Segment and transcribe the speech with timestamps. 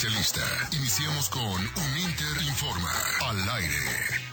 [0.00, 0.40] especialista.
[0.72, 4.29] Iniciamos con Un Inter Informa al aire.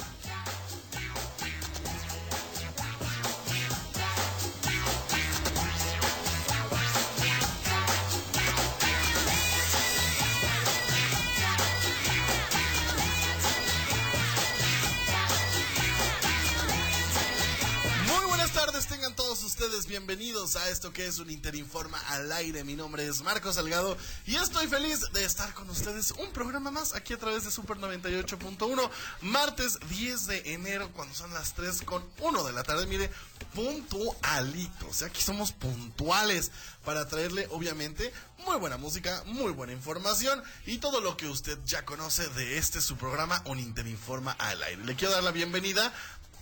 [20.55, 22.63] A esto que es un Interinforma al aire.
[22.63, 26.95] Mi nombre es Marco Salgado y estoy feliz de estar con ustedes un programa más
[26.95, 28.89] aquí a través de Super 98.1,
[29.21, 32.87] martes 10 de enero cuando son las 3 con 1 de la tarde.
[32.87, 33.11] Mire,
[33.53, 36.51] puntualito, o sea, aquí somos puntuales
[36.85, 38.13] para traerle obviamente
[38.45, 42.79] muy buena música, muy buena información y todo lo que usted ya conoce de este
[42.79, 44.85] su programa Un Interinforma al aire.
[44.85, 45.91] Le quiero dar la bienvenida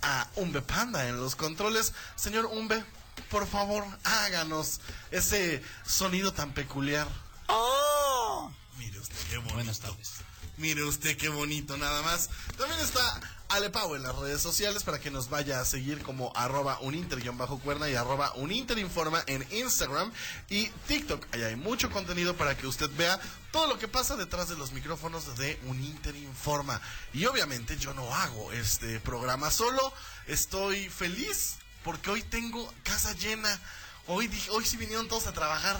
[0.02, 1.92] a Umbe Panda en los controles.
[2.14, 2.84] Señor Umbe,
[3.30, 4.80] por favor, háganos
[5.10, 7.08] ese sonido tan peculiar.
[7.48, 8.50] ¡Oh!
[8.78, 9.54] Mire usted qué bonito.
[9.54, 10.12] Buenas tardes.
[10.58, 12.30] Mire usted qué bonito, nada más.
[12.56, 16.80] También está Alepau en las redes sociales para que nos vaya a seguir como arroba
[16.80, 20.10] uninter-cuerna y arroba uninterinforma en Instagram
[20.48, 21.26] y TikTok.
[21.32, 23.20] Allá hay mucho contenido para que usted vea
[23.52, 26.80] todo lo que pasa detrás de los micrófonos de Uninter Informa.
[27.12, 29.92] Y obviamente yo no hago este programa solo.
[30.26, 31.56] Estoy feliz
[31.86, 33.48] porque hoy tengo casa llena.
[34.08, 35.76] Hoy, hoy sí vinieron todos a trabajar.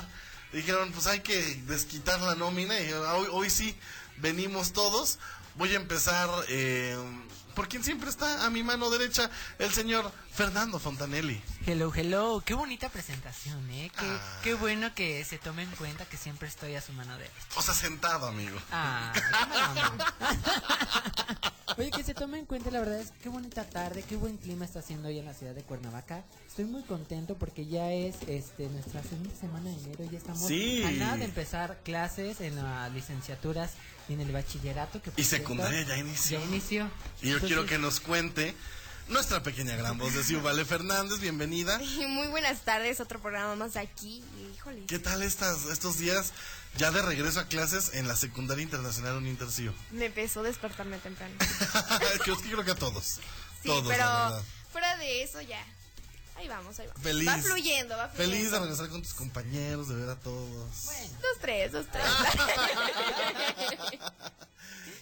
[0.52, 3.76] Dijeron, pues hay que desquitar la nómina y hoy, hoy sí
[4.18, 5.18] venimos todos.
[5.56, 6.96] Voy a empezar eh,
[7.56, 11.40] por quien siempre está a mi mano derecha, el señor Fernando Fontanelli.
[11.64, 12.42] Hello, hello.
[12.44, 13.90] Qué bonita presentación, ¿eh?
[13.98, 14.40] Qué, ah.
[14.42, 17.34] qué bueno que se tome en cuenta que siempre estoy a su mano derecha.
[17.56, 18.58] O sea, sentado, amigo.
[18.70, 19.14] Ah,
[21.78, 24.66] Oye, que se tome en cuenta, la verdad es qué bonita tarde, qué buen clima
[24.66, 26.22] está haciendo hoy en la ciudad de Cuernavaca.
[26.46, 30.90] Estoy muy contento porque ya es este nuestra segunda semana de enero, ya estamos a
[30.92, 33.72] nada de empezar clases en las licenciaturas
[34.06, 35.00] y en el bachillerato.
[35.00, 36.38] Que y secundaria ya inició.
[36.40, 36.90] Ya inició.
[37.22, 38.54] Y yo quiero que nos cuente
[39.08, 41.78] nuestra pequeña gran voz de Ciubale Fernández, bienvenida.
[42.08, 44.22] Muy buenas tardes, otro programa más aquí.
[44.54, 44.84] Híjole.
[44.86, 46.32] ¿Qué tal estas, estos días
[46.76, 49.72] ya de regreso a clases en la secundaria internacional Unintercio?
[49.92, 51.34] Me empezó a despertarme temprano.
[52.24, 53.20] creo, creo que a todos.
[53.62, 55.64] Sí, todos, pero fuera de eso ya.
[56.36, 57.02] Ahí vamos, ahí vamos.
[57.02, 57.28] Feliz.
[57.28, 58.36] Va fluyendo, va fluyendo.
[58.36, 60.84] Feliz de regresar con tus compañeros, de ver a todos.
[60.84, 61.18] Bueno.
[61.22, 62.04] Dos, tres, dos, tres.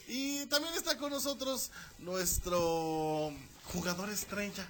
[0.07, 3.33] y también está con nosotros nuestro
[3.73, 4.67] jugador estrella.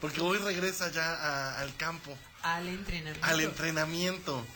[0.00, 2.16] Porque hoy regresa ya al campo.
[2.42, 3.26] Al entrenamiento.
[3.26, 4.46] Al entrenamiento.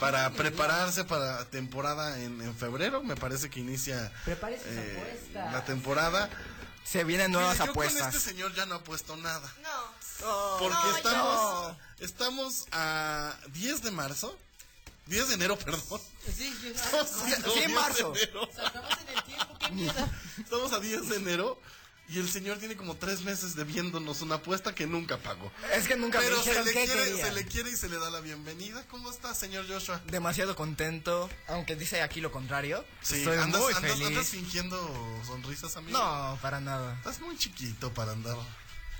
[0.00, 6.28] Para prepararse para temporada en, febrero, me parece que inicia eh, la temporada.
[6.84, 8.08] Se vienen nuevas yo apuestas.
[8.08, 9.50] Con este señor ya no ha puesto nada.
[9.62, 10.58] No.
[10.58, 14.38] porque estamos, estamos a 10 de marzo.
[15.06, 16.00] 10 de enero, perdón.
[16.34, 18.12] Sí, estamos, en marzo.
[18.14, 18.48] estamos
[19.00, 21.58] en el tiempo, qué Estamos a 10 de enero
[22.08, 25.50] y el señor tiene como tres meses debiéndonos una apuesta que nunca pagó.
[25.72, 28.10] Es que nunca Pero me se, le quiere, se le quiere y se le da
[28.10, 28.84] la bienvenida.
[28.88, 30.00] ¿Cómo está, señor Joshua?
[30.06, 32.84] Demasiado contento, aunque dice aquí lo contrario.
[33.02, 34.06] Sí, Estoy andas, muy andas, feliz.
[34.06, 35.98] andas fingiendo sonrisas, amigo.
[35.98, 36.94] No, para nada.
[36.98, 38.36] Estás muy chiquito para andar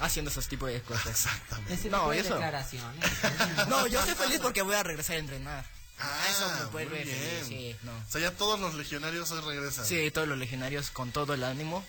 [0.00, 1.06] haciendo esos tipos de cosas.
[1.06, 1.88] Exactamente.
[1.88, 2.38] no, eso.
[3.68, 5.64] no, yo estoy feliz porque voy a regresar a entrenar.
[5.98, 7.06] Ah, eso me puede ver.
[7.44, 7.92] Sí, no.
[7.92, 9.86] O sea, ya todos los legionarios hoy regresan.
[9.86, 11.84] Sí, todos los legionarios con todo el ánimo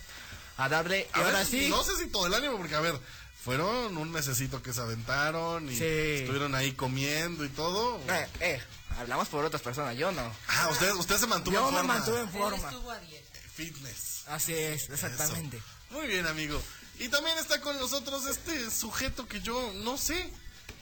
[0.58, 1.08] a darle.
[1.14, 1.70] ahora sí.
[1.70, 3.00] No sé si todo el ánimo, porque a ver,
[3.44, 8.00] fueron un mesecito que se aventaron y estuvieron ahí comiendo y todo.
[8.10, 8.62] Eh, eh,
[8.98, 10.32] hablamos por otras personas, yo no.
[10.48, 11.78] Ah, usted, usted se mantuvo en forma.
[11.78, 12.72] Yo me mantuve en forma.
[13.56, 14.24] Fitness.
[14.28, 15.62] Así es, exactamente.
[15.92, 16.62] Muy bien, amigo.
[17.00, 20.30] Y también está con nosotros este sujeto que yo no sé.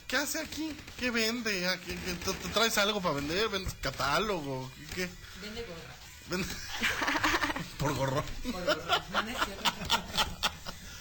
[0.08, 0.76] ¿Qué hace aquí?
[1.00, 1.80] ¿Qué vende?
[1.86, 3.50] ¿Qué, te, traes algo para vender?
[3.50, 4.72] ¿Vendes catálogo?
[4.94, 5.10] ¿Qué?
[5.42, 5.96] Vende gorras.
[6.30, 6.48] Vende...
[7.78, 8.24] Por gorro.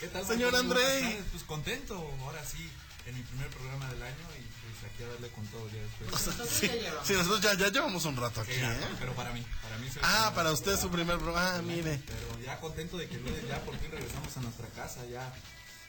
[0.01, 1.23] ¿Qué tal, Señor André?
[1.31, 2.71] Pues contento, ahora sí,
[3.07, 6.51] en mi primer programa del año y pues aquí a darle con todo ya después.
[7.05, 8.77] sí, nosotros ya, ya llevamos un rato aquí, ¿eh?
[8.99, 9.89] Pero para mí, para mí.
[10.03, 12.03] Ah, para usted su primer programa, ah, mire.
[12.07, 15.33] Pero ya contento de que ya por fin regresamos a nuestra casa, ya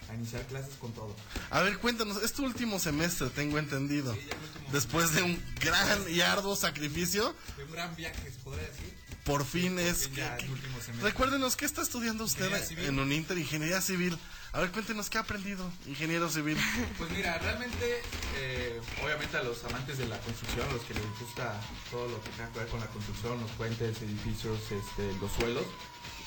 [0.07, 1.15] a iniciar clases con todo.
[1.49, 4.15] A ver, cuéntanos, es tu último semestre, tengo entendido.
[4.71, 7.35] Después de un gran y arduo sacrificio.
[7.57, 10.09] De un gran viaje, se podría decir por fin es.
[11.01, 14.17] recuérdenos, ¿qué está estudiando usted en un Inter Ingeniería Civil?
[14.53, 16.57] A ver, cuéntenos, ¿qué ha aprendido, ingeniero civil?
[16.97, 18.01] Pues mira, realmente,
[18.37, 21.59] eh, obviamente a los amantes de la construcción, a los que les gusta
[21.91, 25.65] todo lo que tenga que ver con la construcción, los puentes, edificios, este, los suelos,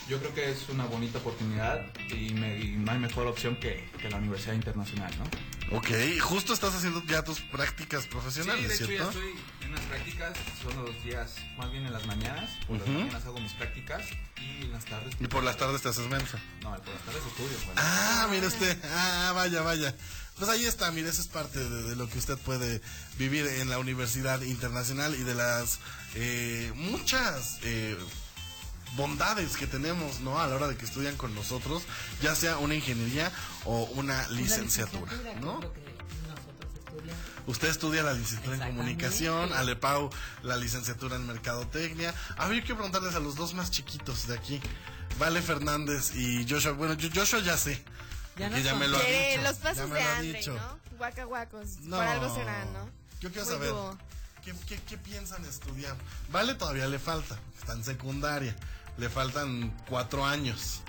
[0.09, 4.17] yo creo que es una bonita oportunidad y, no hay mejor opción que, que la
[4.17, 5.77] Universidad Internacional, ¿no?
[5.77, 5.89] Ok,
[6.21, 9.13] justo estás haciendo ya tus prácticas Sí, profesionales, de hecho ¿cierto?
[9.13, 12.89] ya estoy en las prácticas, son los días, más bien en las mañanas, por las
[12.89, 14.03] mañanas hago mis prácticas
[14.39, 15.15] y en las tardes...
[15.21, 16.39] Y por las tardes te haces mensa.
[16.63, 17.59] No, por las tardes estudio.
[17.67, 17.75] Bueno.
[17.77, 18.79] Ah, mire usted.
[18.85, 19.95] Ah, vaya, vaya.
[20.39, 22.81] Pues ahí está, mire, eso es parte de, de lo que usted puede
[23.19, 25.81] vivir en la Universidad Internacional y de las
[26.15, 27.97] eh, muchas eh,
[28.97, 30.39] bondades que tenemos, ¿no?
[30.41, 31.83] A la hora de que estudian con nosotros,
[32.23, 33.31] ya sea una ingeniería
[33.65, 35.61] o una licenciatura, que ¿no?
[35.61, 35.89] que.
[37.47, 40.11] Usted estudia la licenciatura en comunicación, Alepau
[40.43, 42.13] la licenciatura en mercadotecnia.
[42.37, 44.61] A ver, yo quiero preguntarles a los dos más chiquitos de aquí,
[45.19, 46.73] Vale Fernández y Joshua.
[46.73, 47.83] Bueno, yo- Joshua ya sé.
[48.37, 49.43] Ya porque nos ya me lo ha Quiere dicho.
[49.43, 50.47] los pasos de Andre.
[50.47, 50.79] ¿no?
[51.85, 51.97] No.
[51.97, 52.91] Por algo ¿no?
[53.21, 53.99] Yo quiero Muy saber, dúo.
[54.45, 55.97] ¿qué, qué, qué piensan estudiar?
[56.31, 58.55] Vale, todavía le falta, está en secundaria,
[58.99, 60.81] le faltan cuatro años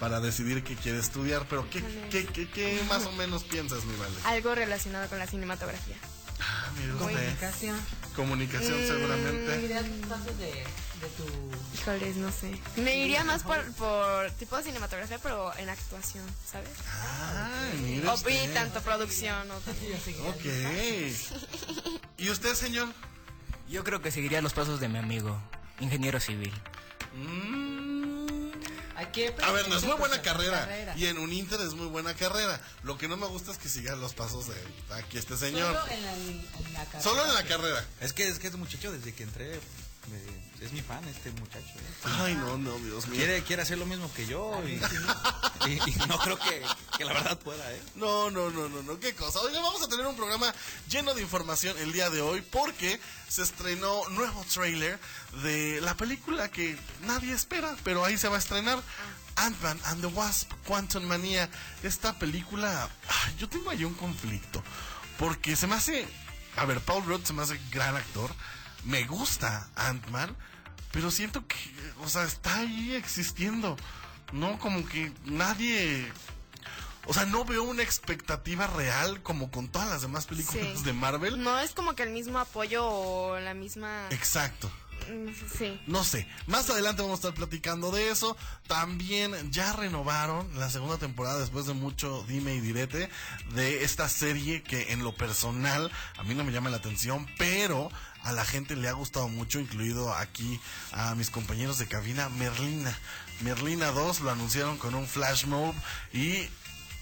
[0.00, 3.96] para decidir qué quiere estudiar, pero ¿qué, qué, qué, qué más o menos piensas, mi
[3.96, 4.14] Vale?
[4.24, 5.96] Algo relacionado con la cinematografía.
[6.40, 6.68] Ah,
[6.98, 7.78] Comunicación.
[8.16, 8.86] comunicación Mm.
[8.86, 9.78] seguramente.
[10.08, 11.24] Pasos de, de tu...
[11.74, 12.58] Híjoles, no sé.
[12.76, 16.68] Me iría más por, por tipo de cinematografía, pero en actuación, ¿sabes?
[17.82, 18.50] Mire O usted.
[18.50, 19.48] y tanto producción.
[19.50, 20.44] O Ok.
[22.18, 22.88] ¿Y usted, señor?
[23.68, 25.40] Yo creo que seguiría los pasos de mi amigo,
[25.80, 26.52] ingeniero civil.
[27.14, 28.52] Mm.
[28.96, 30.60] Hay que A ver, no es muy buena carrera.
[30.60, 30.96] carrera.
[30.96, 32.60] Y en un Inter es muy buena carrera.
[32.84, 34.54] Lo que no me gusta es que siga los pasos de
[34.94, 35.74] aquí este señor.
[35.74, 37.00] Solo en la, en la carrera.
[37.02, 37.84] Solo en la carrera.
[38.00, 39.60] Es que es que este muchacho desde que entré
[40.10, 41.66] me- es mi fan este muchacho.
[41.76, 41.94] ¿eh?
[42.04, 43.18] Ay, no, no, Dios mío.
[43.18, 44.72] Quiere, quiere hacer lo mismo que yo y,
[45.70, 46.62] y- y no creo que,
[46.96, 47.82] que la verdad pueda, ¿eh?
[47.96, 49.40] No, no, no, no, no, qué cosa.
[49.40, 50.54] Oiga, vamos a tener un programa
[50.88, 52.98] lleno de información el día de hoy porque
[53.28, 54.98] se estrenó nuevo trailer
[55.42, 58.82] de la película que nadie espera, pero ahí se va a estrenar.
[59.36, 61.50] Ant-Man and the Wasp, Quantum Manía.
[61.82, 64.62] Esta película, ay, yo tengo ahí un conflicto.
[65.18, 66.06] Porque se me hace,
[66.56, 68.30] a ver, Paul Rudd se me hace gran actor.
[68.84, 70.36] Me gusta Ant-Man,
[70.92, 71.56] pero siento que,
[72.02, 73.76] o sea, está ahí existiendo.
[74.32, 76.10] No, como que nadie
[77.06, 80.84] o sea, no veo una expectativa real como con todas las demás películas Sí.
[80.84, 81.42] de Marvel.
[81.42, 84.06] No es como que el mismo apoyo o la misma...
[84.10, 84.70] Exacto.
[85.10, 85.28] Mm,
[85.58, 85.78] Sí.
[85.86, 86.26] No sé.
[86.46, 88.38] Más adelante vamos a estar platicando de eso.
[88.66, 93.10] También ya renovaron la segunda temporada después de mucho dime y direte
[93.54, 97.90] de esta serie que en lo personal a mí no me llama la atención, pero
[98.24, 100.60] a la gente le ha gustado mucho, incluido aquí
[100.92, 102.98] a mis compañeros de cabina, Merlina.
[103.40, 105.74] Merlina 2 lo anunciaron con un flash mob
[106.12, 106.48] y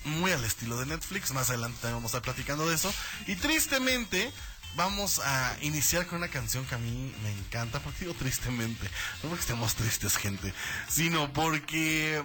[0.05, 1.33] muy al estilo de Netflix.
[1.33, 2.93] Más adelante también vamos a estar platicando de eso.
[3.29, 4.33] Y tristemente,
[4.75, 7.79] vamos a iniciar con una canción que a mí me encanta.
[7.79, 8.89] Porque digo tristemente,
[9.23, 10.53] no porque estemos tristes, gente,
[10.89, 12.23] sino porque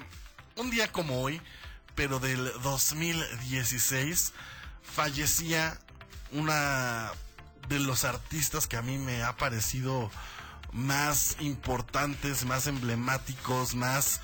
[0.56, 1.40] un día como hoy,
[1.94, 4.34] pero del 2016,
[4.96, 5.80] fallecía
[6.32, 7.12] una
[7.70, 10.10] de los artistas que a mí me ha parecido
[10.72, 14.22] más importantes, más emblemáticos, más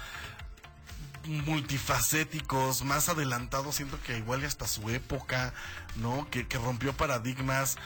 [1.25, 5.53] multifacéticos, más adelantados, siento que igual hasta su época,
[5.95, 6.27] ¿no?
[6.29, 7.77] Que, rompió paradigmas,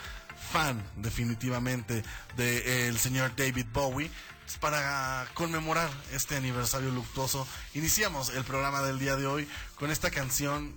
[0.52, 2.02] fan definitivamente
[2.36, 4.10] del señor David Bowie.
[4.44, 10.10] Pues, Para conmemorar este aniversario luctuoso, iniciamos el programa del día de hoy con esta
[10.10, 10.74] canción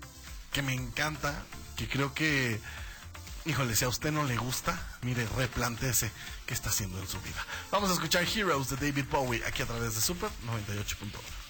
[0.52, 1.44] que me encanta,
[1.78, 2.60] que creo que,
[3.46, 6.12] híjole, si a usted no le gusta, mire, replantéese
[6.46, 7.46] qué está haciendo en su vida.
[7.72, 11.41] Vamos a escuchar Heroes de David Bowie aquí a través de Super 98.1.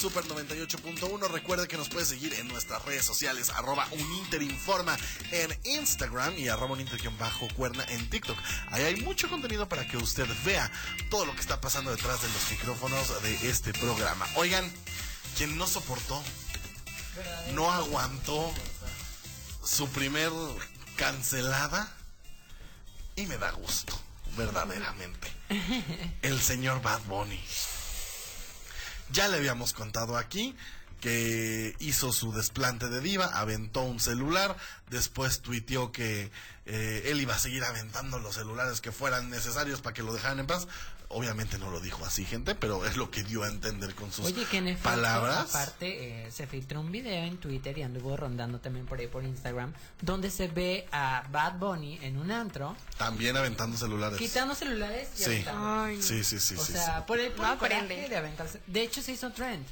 [0.00, 1.28] Super 98.1.
[1.28, 4.96] Recuerde que nos puede seguir en nuestras redes sociales, arroba uninterinforma
[5.30, 8.38] en Instagram y arroba uninter-cuerna en TikTok.
[8.70, 10.72] Ahí hay mucho contenido para que usted vea
[11.10, 14.26] todo lo que está pasando detrás de los micrófonos de este programa.
[14.36, 14.72] Oigan,
[15.36, 16.22] quien no soportó,
[17.52, 18.54] no aguantó
[19.62, 20.30] su primer
[20.96, 21.92] cancelada
[23.16, 24.00] y me da gusto,
[24.38, 25.28] verdaderamente.
[26.22, 27.38] El señor Bad Bunny.
[29.12, 30.54] Ya le habíamos contado aquí
[31.00, 34.56] que hizo su desplante de diva, aventó un celular,
[34.90, 36.30] después tuiteó que
[36.66, 40.40] eh, él iba a seguir aventando los celulares que fueran necesarios para que lo dejaran
[40.40, 40.68] en paz.
[41.12, 44.26] Obviamente no lo dijo así, gente, pero es lo que dio a entender con sus
[44.26, 45.38] Oye, que en efecto, palabras.
[45.52, 49.24] aparte, eh, se filtró un video en Twitter y anduvo rondando también por ahí por
[49.24, 54.18] Instagram, donde se ve a Bad Bunny en un antro, También aventando celulares.
[54.20, 55.30] quitando celulares y Sí.
[55.30, 55.80] aventando.
[55.82, 56.00] Ay.
[56.00, 57.02] Sí, sí, sí, o sí, sea, sí.
[57.08, 58.60] por el, por No el de aventarse.
[58.68, 59.66] De hecho, se hizo trend.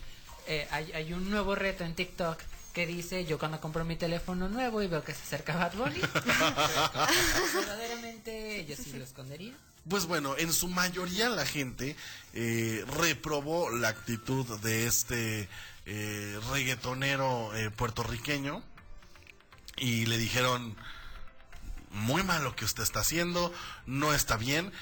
[0.49, 2.37] Eh, hay, hay un nuevo reto en TikTok
[2.73, 6.01] que dice, yo cuando compro mi teléfono nuevo y veo que se acerca Bad Bunny,
[7.55, 9.55] verdaderamente yo sí lo escondería.
[9.89, 11.97] Pues bueno, en su mayoría la gente
[12.35, 15.49] eh, reprobó la actitud de este
[15.87, 18.63] eh, reggaetonero eh, puertorriqueño
[19.79, 20.77] y le dijeron,
[21.91, 23.51] muy mal lo que usted está haciendo,
[23.87, 24.73] no está bien.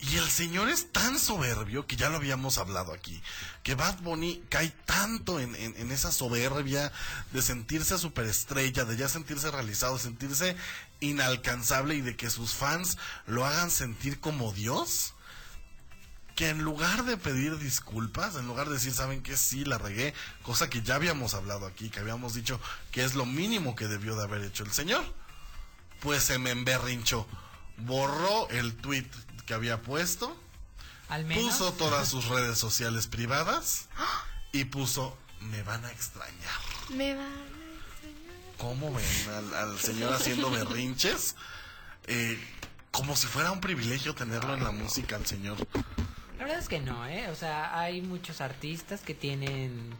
[0.00, 3.22] Y el señor es tan soberbio que ya lo habíamos hablado aquí,
[3.62, 5.54] que Bad Bunny cae tanto en,
[5.90, 6.92] esa soberbia
[7.32, 10.56] de sentirse superestrella, de ya sentirse realizado, sentirse
[11.00, 15.14] inalcanzable y de que sus fans lo hagan sentir como Dios,
[16.34, 20.12] que en lugar de pedir disculpas, en lugar de decir, saben que sí, la regué,
[20.42, 22.60] cosa que ya habíamos hablado aquí, que habíamos dicho
[22.90, 25.04] que es lo mínimo que debió de haber hecho el señor,
[26.00, 27.26] pues se me emberrinchó,
[27.78, 29.08] borró el tweet
[29.46, 30.36] que había puesto,
[31.08, 31.44] Al menos.
[31.44, 33.88] puso todas sus redes sociales privadas
[34.52, 36.60] y puso, me van a extrañar.
[36.90, 37.28] Me va.
[38.58, 41.34] ¿Cómo ven al, al señor haciendo berrinches?
[42.06, 42.38] Eh,
[42.90, 45.56] como si fuera un privilegio tenerlo en la música al señor.
[46.38, 47.28] La verdad es que no, ¿eh?
[47.30, 49.90] O sea, hay muchos artistas que tienen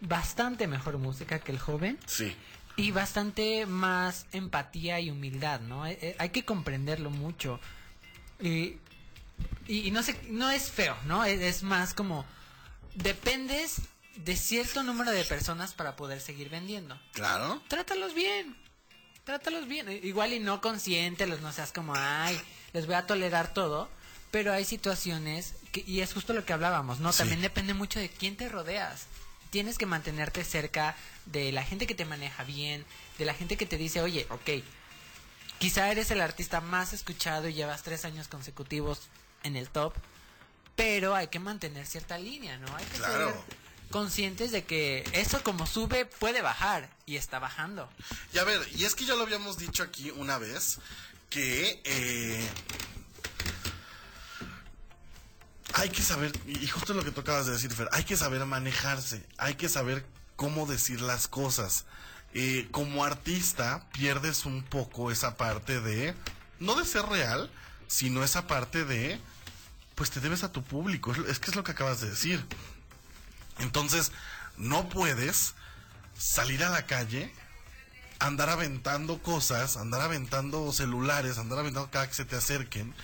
[0.00, 2.36] bastante mejor música que el joven Sí.
[2.76, 5.86] y bastante más empatía y humildad, ¿no?
[5.86, 7.58] Eh, eh, hay que comprenderlo mucho.
[8.40, 8.76] Y,
[9.66, 11.24] y, y no sé, no es feo, ¿no?
[11.24, 12.24] Es, es más como
[12.94, 13.82] dependes
[14.16, 16.98] de cierto número de personas para poder seguir vendiendo.
[17.12, 17.62] Claro.
[17.68, 18.56] Trátalos bien.
[19.24, 19.88] Trátalos bien.
[20.02, 22.40] Igual y no consiéntelos, no seas como, ay,
[22.72, 23.88] les voy a tolerar todo.
[24.30, 27.12] Pero hay situaciones, que, y es justo lo que hablábamos, ¿no?
[27.12, 27.18] Sí.
[27.18, 29.06] También depende mucho de quién te rodeas.
[29.50, 32.84] Tienes que mantenerte cerca de la gente que te maneja bien,
[33.18, 34.64] de la gente que te dice, oye, ok,
[35.58, 39.02] quizá eres el artista más escuchado y llevas tres años consecutivos
[39.44, 39.94] en el top,
[40.74, 42.74] pero hay que mantener cierta línea, ¿no?
[42.76, 43.28] Hay que Claro.
[43.30, 43.36] ser
[43.90, 47.88] conscientes de que eso como sube puede bajar y está bajando.
[48.32, 50.78] Y a ver, y es que ya lo habíamos dicho aquí una vez,
[51.30, 52.48] que eh,
[55.74, 58.44] hay que saber, y justo lo que tú acabas de decir, Fer, hay que saber
[58.46, 60.04] manejarse, hay que saber
[60.36, 61.84] cómo decir las cosas.
[62.32, 66.14] Eh, como artista pierdes un poco esa parte de,
[66.58, 67.50] no de ser real,
[67.86, 69.20] sino esa parte de,
[69.94, 72.44] pues te debes a tu público, es, que es lo que acabas de decir.
[73.58, 74.12] Entonces,
[74.56, 75.54] no puedes
[76.18, 77.32] salir a la calle
[78.18, 82.94] andar aventando cosas, andar aventando celulares, andar aventando cada que se te acerquen,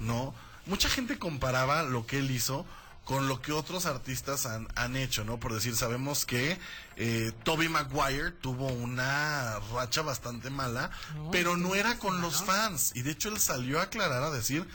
[0.00, 0.34] ¿no?
[0.66, 2.66] Mucha gente comparaba lo que él hizo
[3.04, 5.38] con lo que otros artistas han, han hecho, ¿no?
[5.38, 6.58] Por decir, sabemos que
[6.96, 12.92] eh, Toby Maguire tuvo una racha bastante mala, No, pero no era con los fans.
[12.94, 14.66] Y de hecho él salió a aclarar, a decir,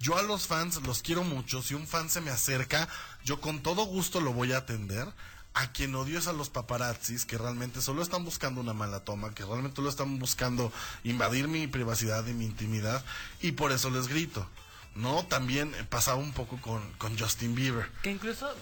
[0.00, 1.62] yo a los fans los quiero mucho.
[1.62, 2.88] Si un fan se me acerca,
[3.24, 5.06] yo con todo gusto lo voy a atender.
[5.52, 9.34] A quien odio es a los paparazzis que realmente solo están buscando una mala toma,
[9.34, 13.04] que realmente solo están buscando invadir mi privacidad y mi intimidad.
[13.40, 14.48] Y por eso les grito.
[14.96, 15.24] ¿No?
[15.24, 17.88] También pasaba un poco con, con Justin Bieber.
[18.02, 18.52] Que incluso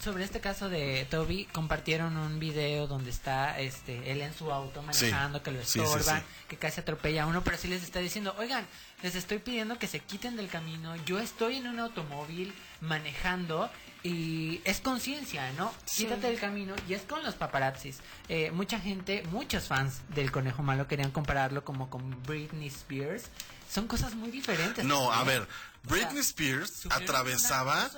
[0.00, 4.80] sobre este caso de Toby compartieron un video donde está este él en su auto
[4.82, 6.26] manejando, que lo Sí, sí, estorban, sí.
[6.48, 8.64] que casi atropella a uno, pero sí les está diciendo, oigan,
[9.02, 13.70] les estoy pidiendo que se quiten del camino, yo estoy en un automóvil manejando
[14.04, 15.72] y es conciencia, ¿no?
[15.84, 16.04] Sí.
[16.04, 17.98] Quítate del camino y es con los paparazzis.
[18.28, 23.24] Eh, mucha gente, muchos fans del Conejo Malo querían compararlo como con Britney Spears.
[23.70, 24.84] Son cosas muy diferentes.
[24.84, 25.40] No, a también.
[25.40, 27.90] ver, O sea, Britney Spears atravesaba...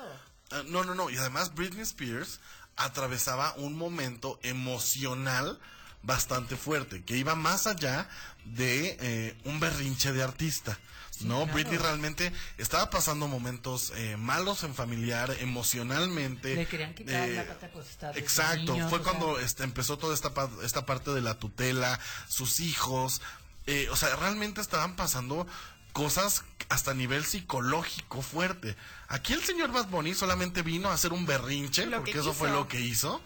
[0.50, 2.38] Ah, no, no, no, y además Britney Spears
[2.76, 5.58] atravesaba un momento emocional
[6.04, 8.08] bastante fuerte, que iba más allá
[8.44, 10.78] de eh, un berrinche de artista.
[11.20, 11.52] no, claro.
[11.54, 16.54] Britney realmente estaba pasando momentos eh, malos en familiar, emocionalmente.
[16.54, 19.12] Le querían quitar eh, la pata sus Exacto, niños, fue sea.
[19.12, 20.32] cuando este, empezó toda esta,
[20.62, 23.23] esta parte de la tutela, sus hijos,
[23.66, 25.46] eh, o sea, realmente estaban pasando
[25.92, 28.76] cosas hasta nivel psicológico fuerte.
[29.09, 32.50] Aquí el señor Bad Bunny solamente vino a hacer un berrinche, Lo porque eso fue
[32.50, 33.22] lo que hizo,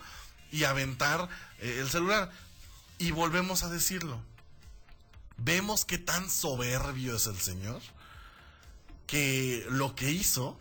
[0.52, 1.28] y aventar
[1.60, 2.30] eh, el celular.
[2.98, 4.20] Y volvemos a decirlo.
[5.36, 7.80] Vemos qué tan soberbio es el señor,
[9.06, 10.58] que lo que hizo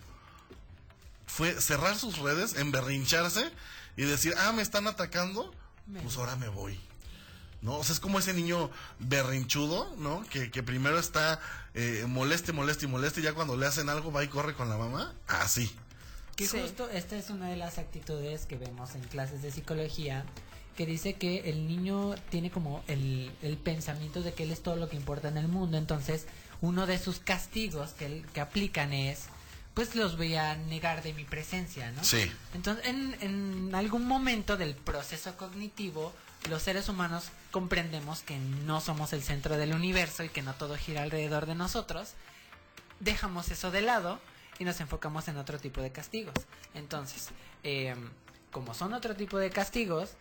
[1.25, 3.51] fue cerrar sus redes, emberrincharse
[3.97, 5.51] y decir, ah, me están atacando,
[6.03, 6.79] pues ahora me voy.
[7.63, 7.77] ¿No?
[7.77, 8.69] O sea, es como ese niño
[8.99, 10.23] berrinchudo, ¿no?
[10.29, 11.39] Que, que primero está
[11.73, 14.69] eh, moleste, moleste y moleste y ya cuando le hacen algo va y corre con
[14.69, 15.15] la mamá.
[15.27, 15.75] Así.
[16.35, 16.59] Que Sí.
[16.61, 20.23] justo esta es una de las actitudes que vemos en clases de psicología,
[20.77, 24.75] que dice que el niño tiene como el, el pensamiento de que él es todo
[24.77, 26.25] lo que importa en el mundo, entonces
[26.61, 29.25] uno de sus castigos que, él- que aplican es,
[29.73, 32.03] pues los voy a negar de mi presencia, ¿no?
[32.03, 32.31] Sí.
[32.53, 36.13] Entonces, en, en algún momento del proceso cognitivo,
[36.49, 40.77] los seres humanos comprendemos que no somos el centro del universo y que no todo
[40.77, 42.13] gira alrededor de nosotros,
[42.99, 44.19] dejamos eso de lado
[44.59, 46.33] y nos enfocamos en otro tipo de castigos.
[46.73, 47.29] Entonces,
[47.63, 47.95] eh,
[48.51, 50.11] como son otro tipo de castigos,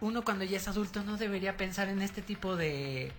[0.00, 3.12] uno cuando ya es adulto no debería pensar en este tipo de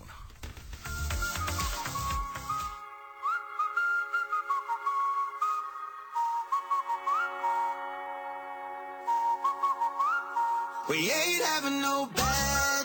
[10.88, 12.75] We ain't having no bad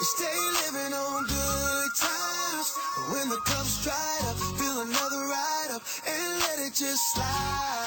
[0.00, 2.68] stay living on good times.
[3.12, 7.83] When the cup's dried up, fill another ride up and let it just slide.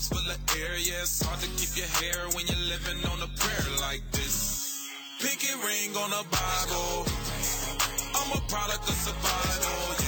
[0.00, 3.20] Bottles full of air, yeah, it's hard to keep your hair when you're living on
[3.22, 4.88] a prayer like this.
[5.20, 7.06] Pinky ring on a Bible,
[8.14, 9.99] I'm a product of survival,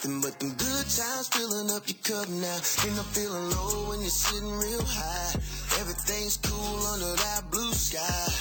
[0.00, 2.56] Nothing but them good times filling up your cup now.
[2.56, 5.36] Ain't no feeling low when you're sitting real high.
[5.76, 8.32] Everything's cool under that blue sky.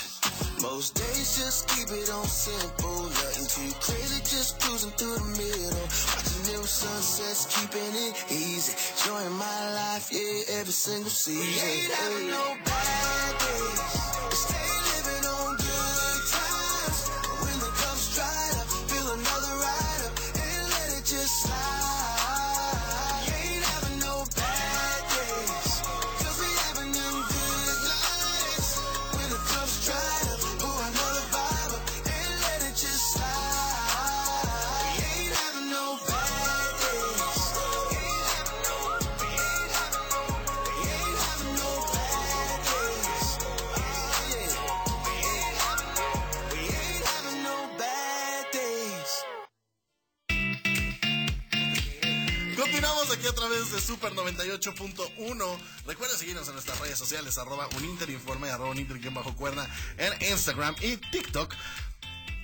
[0.62, 3.04] Most days just keep it on simple.
[3.12, 5.84] Nothing too crazy, just cruising through the middle.
[6.16, 8.72] Watching new sunsets, keeping it easy.
[8.96, 11.44] Enjoying my life, yeah, every single season.
[11.44, 14.59] We ain't having no bad days.
[53.90, 55.58] Super 98.1.
[55.88, 59.02] Recuerda seguirnos en nuestras redes sociales, arroba uninterinforme, arroba uninter
[59.36, 61.56] cuerna en Instagram y TikTok.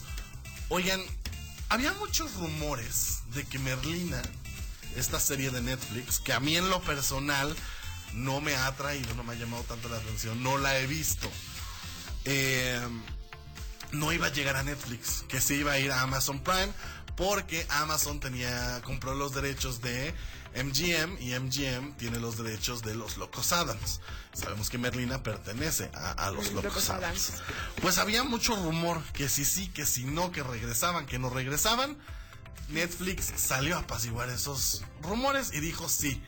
[0.70, 1.00] Oigan,
[1.70, 4.20] había muchos rumores de que Merlina,
[4.96, 7.56] esta serie de Netflix, que a mí en lo personal
[8.14, 11.30] no me ha atraído, no me ha llamado tanto la atención, no la he visto
[12.26, 12.82] eh,
[13.92, 16.72] no iba a llegar a Netflix, que se iba a ir a Amazon Prime,
[17.16, 20.14] porque Amazon tenía compró los derechos de
[20.56, 24.02] MGM y MGM tiene los derechos de los Locos Adams.
[24.34, 27.30] Sabemos que Merlina pertenece a, a los Locos, Locos Adams.
[27.30, 27.44] Adams.
[27.82, 31.98] Pues había mucho rumor que si sí, que si no, que regresaban, que no regresaban.
[32.70, 36.22] Netflix salió a apaciguar esos rumores y dijo sí.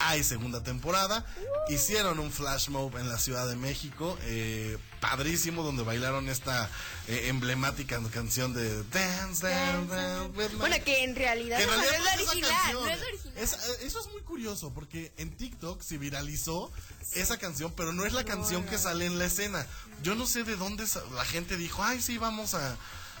[0.00, 1.24] Hay segunda temporada.
[1.68, 4.16] Hicieron un flash mob en la Ciudad de México.
[4.22, 6.68] eh, padrísimo, donde bailaron esta
[7.06, 11.96] eh, emblemática canción de Dance, Dance, Dance Bueno, que en realidad, que en realidad no
[11.96, 12.72] es la no es esa original.
[12.74, 13.34] No es original.
[13.38, 16.72] Es- eh, eso es muy curioso porque en TikTok se viralizó
[17.12, 19.64] esa canción, pero no es la canción que sale en la escena.
[20.02, 20.84] Yo no sé de dónde
[21.14, 22.76] la gente dijo, ay, sí, vamos a,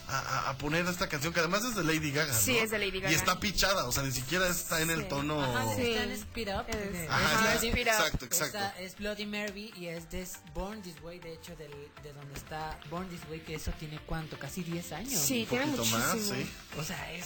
[0.08, 2.32] a- a poner esta canción, que además es de Lady Gaga.
[2.32, 2.58] Sí, ¿no?
[2.64, 3.12] es de Lady Gaga.
[3.12, 5.42] Y está pichada, o sea, ni siquiera está en el tono.
[5.42, 5.82] Ajá, Sí.
[5.92, 6.66] está en Speed Up.
[6.68, 7.88] Es- Ajá, es Speed Up.
[7.88, 8.58] exacto, exacto.
[8.58, 11.70] Esta es Bloody Mary y es de Born This Way, de hecho, del,
[12.02, 15.12] de donde está Born This Way, que eso tiene cuánto, casi 10 años.
[15.20, 16.36] Sí, Un tiene poquito más, muchísimo.
[16.38, 16.50] sí.
[16.78, 17.24] O sea, es,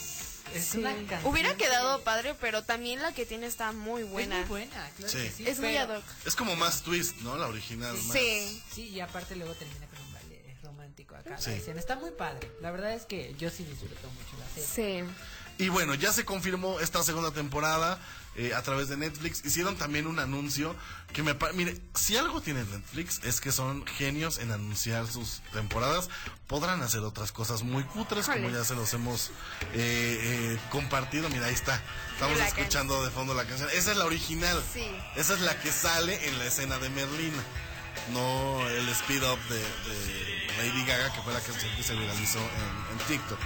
[0.54, 0.78] es Sí.
[0.78, 1.24] una canción.
[1.26, 4.40] Hubiera que quedado padre, pero también la que tiene está muy buena.
[4.40, 5.18] Es muy buena, claro Sí.
[5.18, 5.44] que sí.
[5.48, 6.04] Es muy ad hoc.
[6.26, 7.36] Es como más twist, ¿no?
[7.38, 7.94] La original.
[7.94, 8.62] más- Sí.
[8.74, 9.86] Sí, y aparte luego termina
[10.92, 11.38] romántico acá.
[11.38, 11.50] Sí.
[11.50, 12.50] La escena está muy padre.
[12.60, 15.04] La verdad es que yo sí disfruto mucho la serie.
[15.04, 15.12] Sí.
[15.58, 17.98] Y bueno, ya se confirmó esta segunda temporada
[18.36, 19.44] eh, a través de Netflix.
[19.44, 20.74] Hicieron también un anuncio
[21.12, 21.58] que me parece...
[21.58, 26.08] Mire, si algo tiene Netflix es que son genios en anunciar sus temporadas.
[26.46, 29.28] Podrán hacer otras cosas muy cutres como ya se los hemos
[29.74, 30.18] eh,
[30.54, 31.28] eh, compartido.
[31.28, 31.80] Mira, ahí está.
[32.14, 33.68] Estamos La escuchando de fondo la canción.
[33.74, 34.60] Esa es la original.
[34.72, 34.86] Sí.
[35.16, 37.42] Esa es la que sale en la escena de Merlina.
[38.10, 42.40] No el speed up de, de Lady Gaga, que fue la canción que se viralizó
[42.40, 43.38] en, en TikTok.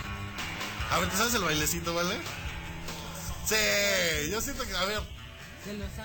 [0.91, 2.17] A ver, ¿te sabes el bailecito, vale?
[3.47, 5.01] Sí, yo siento que, a ver,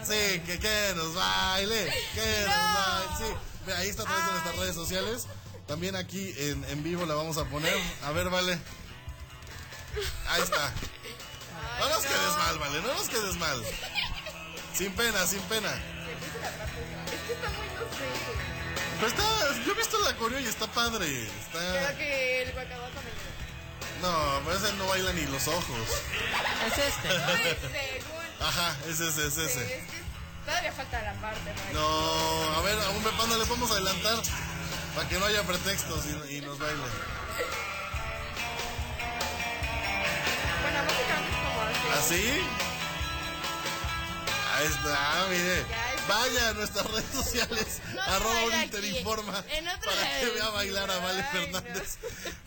[0.03, 3.71] sí, que, que nos baile, que nos baile, sí.
[3.77, 5.27] Ahí está a través de nuestras redes sociales.
[5.67, 7.75] También aquí en, en vivo la vamos a poner.
[8.03, 8.59] A ver, vale.
[10.29, 10.73] Ahí está.
[11.79, 13.63] No nos quedes mal, vale, no nos quedes mal.
[14.73, 15.69] Sin pena, sin pena.
[15.69, 17.60] Es que sé.
[18.99, 19.23] Pero está,
[19.65, 21.27] yo he visto la coreo y está padre.
[21.51, 22.53] Creo que el.
[24.01, 25.87] No, pero ese no baila ni los ojos.
[26.67, 27.07] Es este.
[27.09, 28.21] Según.
[28.39, 29.65] Ajá, ese, ese, ese, Es ese.
[29.67, 29.83] que
[30.45, 31.53] todavía falta la parte.
[31.73, 31.79] ¿no?
[31.79, 34.17] No, a ver, a un Pepanda le podemos adelantar
[34.95, 36.77] para que no haya pretextos y, y nos baile.
[40.61, 42.13] Bueno, básicamente es como así.
[42.15, 42.41] ¿Así?
[44.55, 45.65] Ahí está, mire.
[45.69, 48.63] Ya es- Vaya a nuestras redes sociales, No arroba un.
[48.63, 51.61] Interinforma, para que vea bailar a Vale Ay, no.
[51.61, 51.97] Fernández.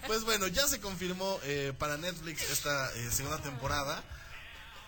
[0.07, 4.03] Pues bueno, ya se confirmó eh, para Netflix esta eh, segunda temporada.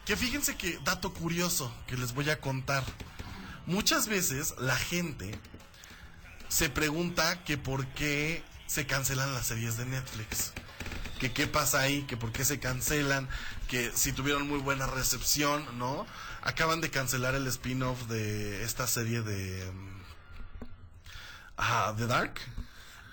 [0.04, 2.84] Que fíjense que, dato curioso que les voy a contar.
[3.66, 5.36] Muchas veces la gente
[6.48, 10.52] se pregunta que por qué se cancelan las series de Netflix.
[11.18, 13.28] Que qué pasa ahí, que por qué se cancelan,
[13.68, 16.06] que si tuvieron muy buena recepción, ¿no?
[16.46, 19.70] Acaban de cancelar el spin-off de esta serie de...
[19.72, 19.96] mm,
[21.58, 22.34] Ah, The Dark.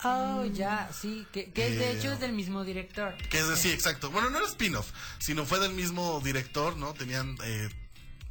[0.04, 1.26] Oh, ya, sí.
[1.32, 3.16] Que, que de Eh, hecho es del mismo director.
[3.30, 4.12] Que es de, sí, exacto.
[4.12, 6.94] Bueno, no era spin-off, sino fue del mismo director, ¿no?
[6.94, 7.70] Tenían eh,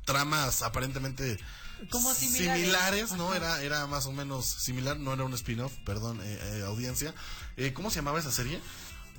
[0.05, 1.38] tramas aparentemente
[1.91, 3.12] Como similares.
[3.12, 3.35] ¿no?
[3.35, 7.15] Era, era más o menos similar, no era un spin-off, perdón, eh, eh, audiencia.
[7.57, 8.61] Eh, ¿Cómo se llamaba esa serie?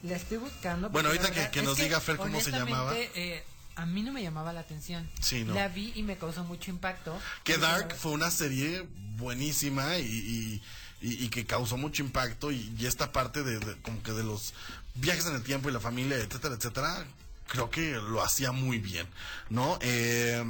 [0.04, 0.90] La estoy buscando.
[0.92, 2.94] Bueno, ahorita que- nos diga Fer cómo se llamaba.
[2.96, 3.44] eh,
[3.76, 5.10] a mí no me llamaba la atención.
[5.22, 5.54] Sí, no.
[5.54, 7.20] La vi y me causó mucho impacto.
[7.44, 10.64] Que Dark fue una serie buenísima y, y-
[11.02, 14.24] y- y que causó mucho impacto y, y esta parte de, de- como que de
[14.24, 14.54] los
[14.96, 17.06] viajes en el tiempo y la familia, etcétera, etcétera,
[17.48, 19.08] creo que lo hacía muy bien,
[19.50, 19.78] ¿no?
[19.82, 20.44] Eh,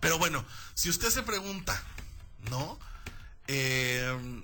[0.00, 1.80] pero bueno, si usted se pregunta,
[2.50, 2.78] ¿no?
[3.48, 4.42] Eh,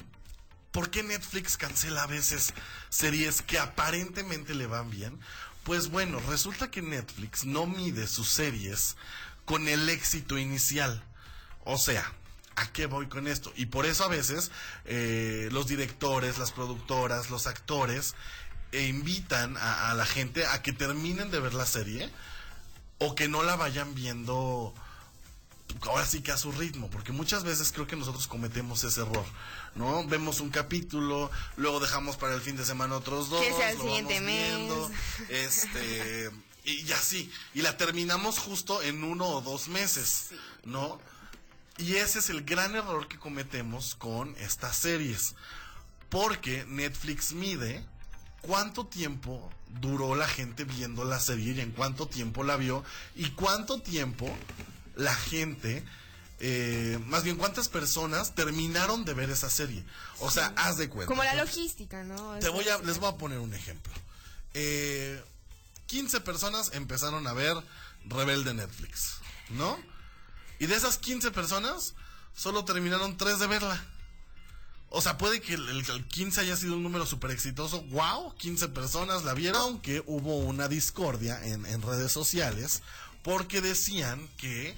[0.73, 2.53] ¿Por qué Netflix cancela a veces
[2.91, 5.19] series que aparentemente le van bien?
[5.69, 8.97] Pues bueno, resulta que Netflix no mide sus series
[9.45, 11.05] con el éxito inicial.
[11.67, 12.11] O sea,
[12.57, 13.53] ¿a qué voy con esto?
[13.55, 14.51] Y por eso a veces
[14.87, 18.15] eh, los directores, las productoras, los actores
[18.73, 22.09] eh, invitan a, a la gente a que terminen de ver la serie
[22.97, 24.73] o que no la vayan viendo
[25.87, 29.25] ahora sí que a su ritmo, porque muchas veces creo que nosotros cometemos ese error,
[29.75, 30.07] ¿no?
[30.07, 33.79] Vemos un capítulo, luego dejamos para el fin de semana otros dos, Que sea el
[33.79, 34.99] lo siguiente vamos viendo, mes.
[35.29, 36.31] este,
[36.65, 40.31] y así, y la terminamos justo en uno o dos meses,
[40.65, 41.01] ¿no?
[41.79, 45.37] Y ese es el gran error que cometemos con estas series,
[46.09, 47.85] porque Netflix mide
[48.41, 53.31] cuánto tiempo duró la gente viendo la serie y en cuánto tiempo la vio y
[53.31, 54.29] cuánto tiempo
[54.99, 55.83] la gente,
[56.41, 59.83] eh, más bien cuántas personas terminaron de ver esa serie.
[60.21, 61.07] O sea, haz de cuenta.
[61.09, 62.39] Como la logística, ¿no?
[62.41, 63.93] Te voy a, les voy a poner un ejemplo.
[64.55, 65.23] Eh,
[65.87, 67.57] 15 personas empezaron a ver
[68.05, 69.15] Rebelde Netflix,
[69.51, 69.79] ¿no?
[70.59, 71.95] Y de esas 15 personas,
[72.37, 73.85] solo terminaron 3 de verla.
[74.91, 77.83] O sea, puede que el, el- el 15 haya sido un número súper exitoso.
[77.91, 78.35] ¡Wow!
[78.37, 79.61] 15 personas la vieron.
[79.61, 82.83] Aunque hubo una discordia en, en redes sociales
[83.29, 84.75] porque decían que,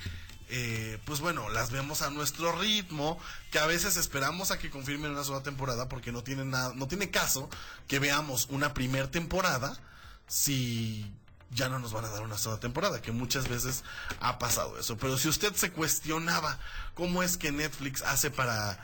[0.49, 3.17] eh, pues bueno, las vemos a nuestro ritmo,
[3.53, 6.89] que a veces esperamos a que confirmen una sola temporada porque no tiene, nada, no
[6.89, 7.49] tiene caso
[7.87, 9.79] que veamos una primer temporada
[10.27, 11.09] si
[11.53, 13.85] ya no nos van a dar una sola temporada, que muchas veces
[14.19, 14.97] ha pasado eso.
[14.97, 16.59] Pero si usted se cuestionaba
[16.95, 18.81] cómo es que Netflix hace para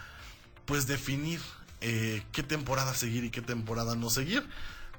[0.64, 1.40] pues definir
[1.80, 4.48] eh, qué temporada seguir y qué temporada no seguir.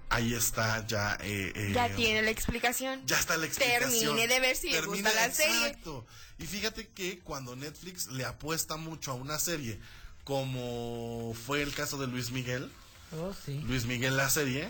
[0.10, 1.18] Ahí está ya.
[1.22, 3.02] eh, eh, Ya tiene la explicación.
[3.06, 3.90] Ya está la explicación.
[3.92, 5.68] Termine de ver si le Termina- gusta la serie.
[5.68, 6.06] Exacto.
[6.40, 9.80] Y fíjate que cuando Netflix le apuesta mucho a una serie,
[10.24, 12.72] como fue el caso de Luis Miguel,
[13.18, 13.62] Oh, sí.
[13.66, 14.70] Luis Miguel la serie,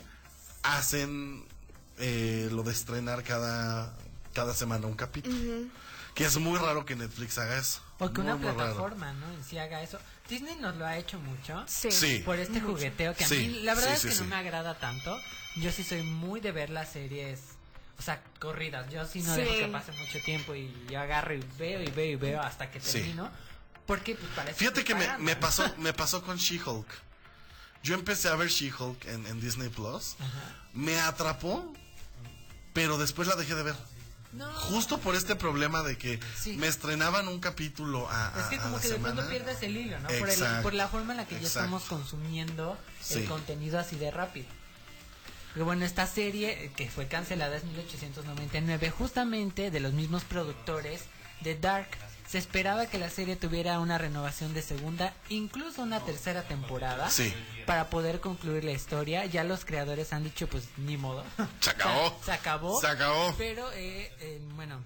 [0.63, 1.43] hacen
[1.99, 3.95] eh, lo de estrenar cada,
[4.33, 5.35] cada semana un capítulo.
[6.17, 7.79] Que es muy raro que Netflix haga eso.
[7.99, 8.57] O que Muy, una muy raro.
[8.57, 9.31] plataforma, ¿no?
[9.31, 9.99] En sí haga eso.
[10.27, 11.63] Disney nos lo ha hecho mucho.
[11.67, 11.91] Sí.
[11.91, 12.21] Sí.
[12.25, 14.23] Por este jugueteo que a Sí, mí, la verdad sí, es que sí.
[14.23, 15.19] no me agrada tanto.
[15.57, 17.39] Yo sí soy muy de ver las series,
[17.99, 18.89] o sea, corridas.
[18.91, 19.41] Yo sí no Sí.
[19.41, 22.69] dejo que pase mucho tiempo y yo agarro y veo y veo y veo hasta
[22.71, 22.93] que Sí.
[22.99, 23.29] termino.
[23.85, 26.87] Porque pues parece Fíjate que me, me pasó, me pasó con She-Hulk.
[27.83, 30.15] Yo empecé a ver She-Hulk en, en Disney Plus.
[30.73, 31.73] Me atrapó,
[32.73, 33.75] pero después la dejé de ver.
[34.37, 34.45] No.
[34.53, 36.53] Justo por este problema de que Sí.
[36.57, 39.63] me estrenaban un capítulo a, a- Es que a como la que de pronto pierdes
[39.63, 40.07] el hilo, ¿no?
[40.09, 43.19] Por, el- por la forma en la que ya estamos consumiendo Sí.
[43.19, 44.47] el contenido así de rápido.
[45.55, 51.01] Y bueno, esta serie eh, que fue cancelada es 1899, justamente de los mismos productores
[51.41, 51.87] de Dark.
[52.27, 57.33] Se esperaba que la serie tuviera una renovación de segunda, incluso una tercera temporada, Sí.
[57.65, 59.25] para poder concluir la historia.
[59.25, 61.23] Ya los creadores han dicho, pues ni modo.
[61.61, 62.17] Se acabó.
[62.25, 62.81] Se acabó.
[62.81, 63.33] Se acabó.
[63.37, 64.79] Pero, eh, eh, bueno,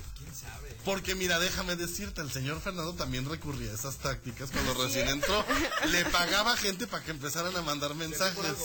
[0.84, 5.44] Porque mira, déjame decirte, el señor Fernando también recurría a esas tácticas cuando recién entró.
[5.90, 8.56] Le pagaba gente para que empezaran a mandar mensajes.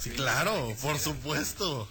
[0.00, 1.88] Sí, claro, por supuesto.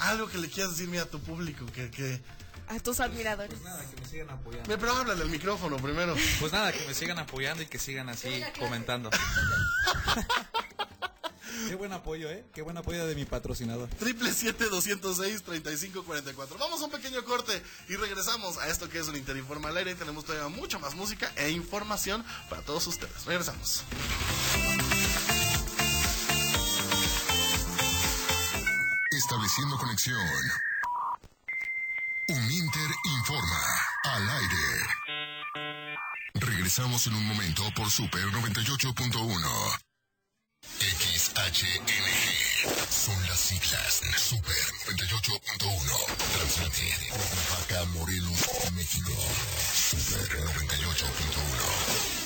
[0.00, 2.20] Algo que le quieras decir mira, a tu público, que, que...
[2.68, 3.58] A tus admiradores.
[3.62, 4.68] Nada, que me sigan apoyando.
[4.68, 6.14] Pero háblale al micrófono primero.
[6.38, 9.08] Pues nada, que me sigan apoyando y que sigan así comentando.
[11.68, 12.44] Qué buen apoyo, ¿eh?
[12.54, 13.88] Qué buen apoyo de mi patrocinador.
[13.90, 19.16] Triple 206 3544 Vamos a un pequeño corte y regresamos a esto que es un
[19.16, 19.94] Interinforma al aire.
[19.94, 23.24] Tenemos todavía mucha más música e información para todos ustedes.
[23.24, 23.82] Regresamos.
[29.10, 30.18] Estableciendo conexión.
[32.28, 33.60] Uninter informa
[34.04, 35.06] al aire.
[36.34, 39.85] Regresamos en un momento por Super 98.1.
[41.46, 44.54] XHNG son las siglas Super
[44.86, 46.06] 98.1.
[46.34, 49.12] Transmite Oaxaca, Morelos, México.
[49.72, 52.25] Super 98.1.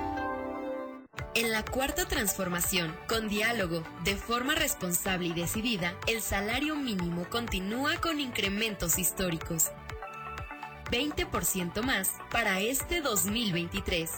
[1.33, 7.95] En la cuarta transformación, con diálogo, de forma responsable y decidida, el salario mínimo continúa
[8.01, 9.71] con incrementos históricos.
[10.91, 14.11] 20% más para este 2023.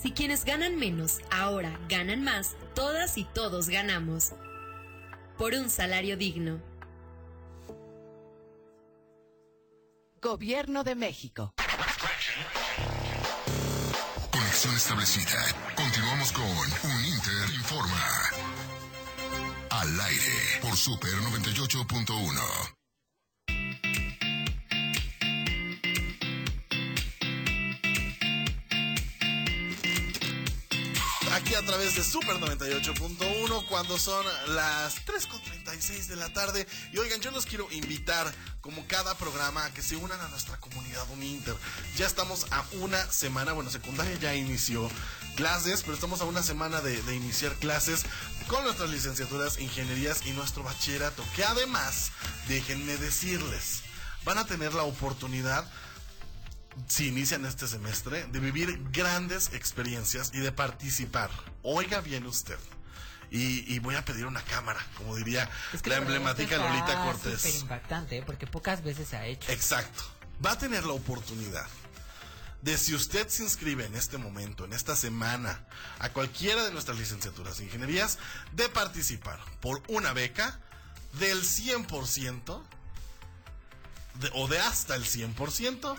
[0.00, 4.30] Si quienes ganan menos ahora ganan más, todas y todos ganamos.
[5.36, 6.60] Por un salario digno.
[10.22, 11.52] Gobierno de México.
[14.72, 15.44] Establecida.
[15.76, 18.30] Continuamos con Un Inter Informa.
[19.70, 22.83] Al aire por Super 98.1.
[31.44, 34.24] Aquí a través de Super 98.1 cuando son
[34.54, 36.66] las 3.36 de la tarde.
[36.90, 38.32] Y oigan, yo los quiero invitar,
[38.62, 41.54] como cada programa, a que se unan a nuestra comunidad Uninter.
[41.98, 44.90] Ya estamos a una semana, bueno, secundaria ya inició
[45.36, 48.06] clases, pero estamos a una semana de, de iniciar clases
[48.46, 51.22] con nuestras licenciaturas, ingenierías y nuestro bachillerato.
[51.36, 52.10] Que además,
[52.48, 53.82] déjenme decirles,
[54.24, 55.70] van a tener la oportunidad
[56.88, 61.30] si inician este semestre, de vivir grandes experiencias y de participar.
[61.62, 62.58] Oiga bien usted.
[63.30, 67.40] Y, y voy a pedir una cámara, como diría Es que la emblemática Lolita Cortés.
[67.40, 68.22] súper impactante, ¿eh?
[68.24, 69.50] porque pocas veces se ha hecho.
[69.50, 70.04] Exacto.
[70.44, 71.66] Va a tener la oportunidad
[72.62, 75.64] de si usted se inscribe en este momento, en esta semana,
[75.98, 78.18] a cualquiera de nuestras licenciaturas e ingenierías,
[78.52, 80.60] de participar por una beca
[81.14, 82.62] del 100%
[84.20, 85.96] de- o de hasta el 100%,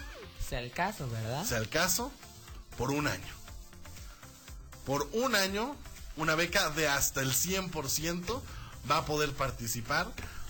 [0.47, 1.45] Sea el caso, ¿verdad?
[1.45, 2.11] sea el caso,
[2.77, 3.33] por un año.
[4.85, 5.75] Por un año,
[6.17, 8.41] una beca de hasta el 100%
[8.89, 10.07] va a poder participar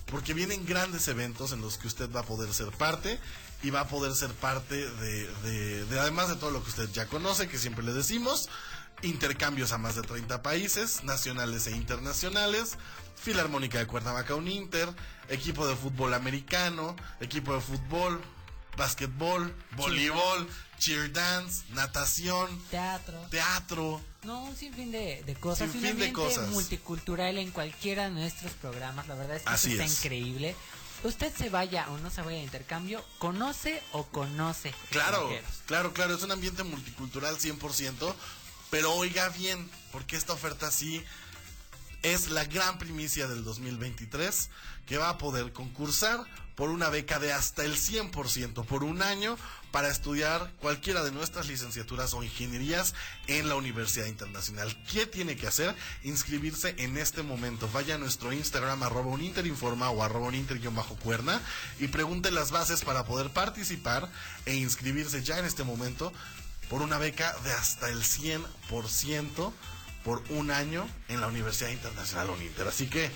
[0.08, 3.20] porque vienen grandes eventos en los que usted va a poder ser parte
[3.64, 6.90] y va a poder ser parte de, de- de además de todo lo que usted
[6.92, 8.50] ya conoce, que siempre le decimos,
[9.02, 12.78] intercambios a más de 30 países, nacionales e internacionales,
[13.16, 14.90] Filarmónica de Cuernavaca un Inter,
[15.30, 18.22] equipo de fútbol americano, equipo de fútbol,
[18.78, 20.48] básquetbol, voleibol,
[20.80, 23.20] cheer dance, natación, Teatro.
[23.30, 24.02] teatro.
[24.24, 25.72] No, un sinfín de, de cosas.
[25.72, 26.50] Sinfín un de ambiente cosas.
[26.50, 29.08] multicultural en cualquiera de nuestros programas.
[29.08, 30.00] La verdad es que eso Así está es.
[30.00, 30.56] increíble.
[31.04, 34.74] Usted se vaya o no se vaya de intercambio, conoce o conoce.
[34.90, 35.30] Claro,
[35.68, 38.14] claro, claro, es un ambiente multicultural 100%,
[38.72, 41.04] pero oiga bien, porque esta oferta sí
[42.02, 44.50] es la gran primicia del 2023
[44.86, 46.26] que va a poder concursar
[46.56, 49.38] por una beca de hasta el 100% por un año
[49.72, 52.94] para estudiar cualquiera de nuestras licenciaturas o ingenierías
[53.28, 54.74] en la Universidad Internacional.
[54.90, 55.76] ¿Qué tiene que hacer?
[56.04, 57.70] Inscribirse en este momento.
[57.74, 61.42] Vaya a nuestro Instagram arroba uninterinforma o arroba uninter-cuerna
[61.80, 64.10] y pregunte las bases para poder participar
[64.46, 66.14] e inscribirse ya en este momento
[66.70, 69.52] por una beca de hasta el 100%
[70.06, 72.68] por un año en la Universidad Internacional Uninter.
[72.68, 73.12] Así que,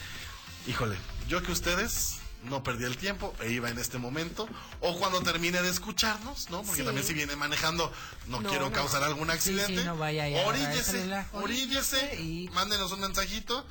[0.69, 0.95] híjole,
[1.27, 4.47] yo que ustedes no perdí el tiempo e iba en este momento
[4.79, 6.61] o cuando termine de escucharnos, ¿no?
[6.63, 6.85] Porque Sí.
[6.85, 7.91] también si viene manejando
[8.27, 8.71] no, No, quiero no.
[8.75, 9.81] causar algún Sí, accidente.
[9.81, 13.65] sí, no vaya agarrar el oríllese, oríllese, mándenos un mensajito,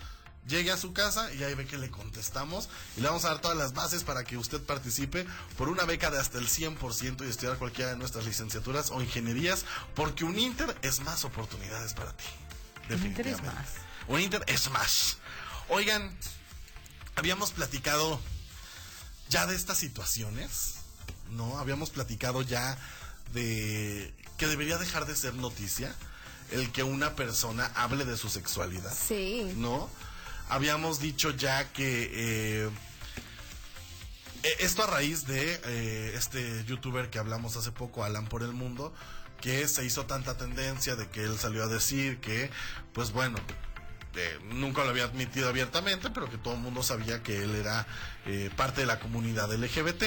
[0.47, 3.41] llegue a su casa y ahí ve que le contestamos y le vamos a dar
[3.41, 5.27] todas las bases para que usted participe
[5.57, 9.65] por una beca de hasta el 100% y estudiar cualquiera de nuestras licenciaturas o ingenierías,
[9.95, 12.25] porque un Inter es más oportunidades para ti.
[12.89, 13.47] Definitivamente.
[13.47, 13.69] más.
[14.09, 15.19] Un Inter es más.
[15.71, 16.17] Oigan,
[17.19, 18.21] habíamos platicado
[19.29, 20.75] ya de estas situaciones,
[21.31, 21.59] ¿no?
[21.59, 22.79] Habíamos platicado ya
[23.33, 25.95] de que debería dejar de ser noticia
[26.53, 28.95] el que una persona hable de su sexualidad.
[28.97, 29.53] Sí.
[29.57, 29.91] ¿No?
[30.49, 32.71] Habíamos dicho ya que eh,
[34.45, 38.53] eh, esto a raíz de eh, este youtuber que hablamos hace poco, Alan por el
[38.53, 38.95] Mundo,
[39.41, 42.51] que se hizo tanta tendencia de que él salió a decir que,
[42.95, 43.39] pues bueno,
[44.15, 47.87] eh, nunca lo había admitido abiertamente, pero que todo el mundo sabía que él era
[48.27, 50.05] eh, parte de la comunidad LGBT.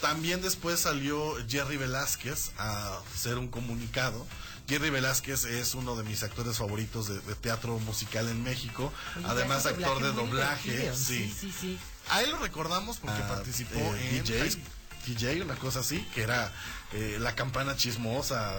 [0.00, 4.26] También después salió Jerry Velázquez a hacer un comunicado.
[4.68, 9.24] Jerry Velázquez es uno de mis actores favoritos de, de teatro musical en México, Oye,
[9.26, 10.92] además actor de doblaje.
[10.94, 11.34] Sí.
[11.40, 11.78] sí, sí.
[12.10, 14.40] A él lo recordamos porque Ah, participó eh, en DJ.
[14.40, 14.62] High-
[15.06, 16.52] DJ, una cosa así, que era
[16.92, 18.56] eh, la campana chismosa.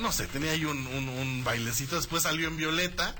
[0.00, 1.94] No sé, tenía ahí un, un- un bailecito.
[1.96, 3.14] Después salió en Violeta.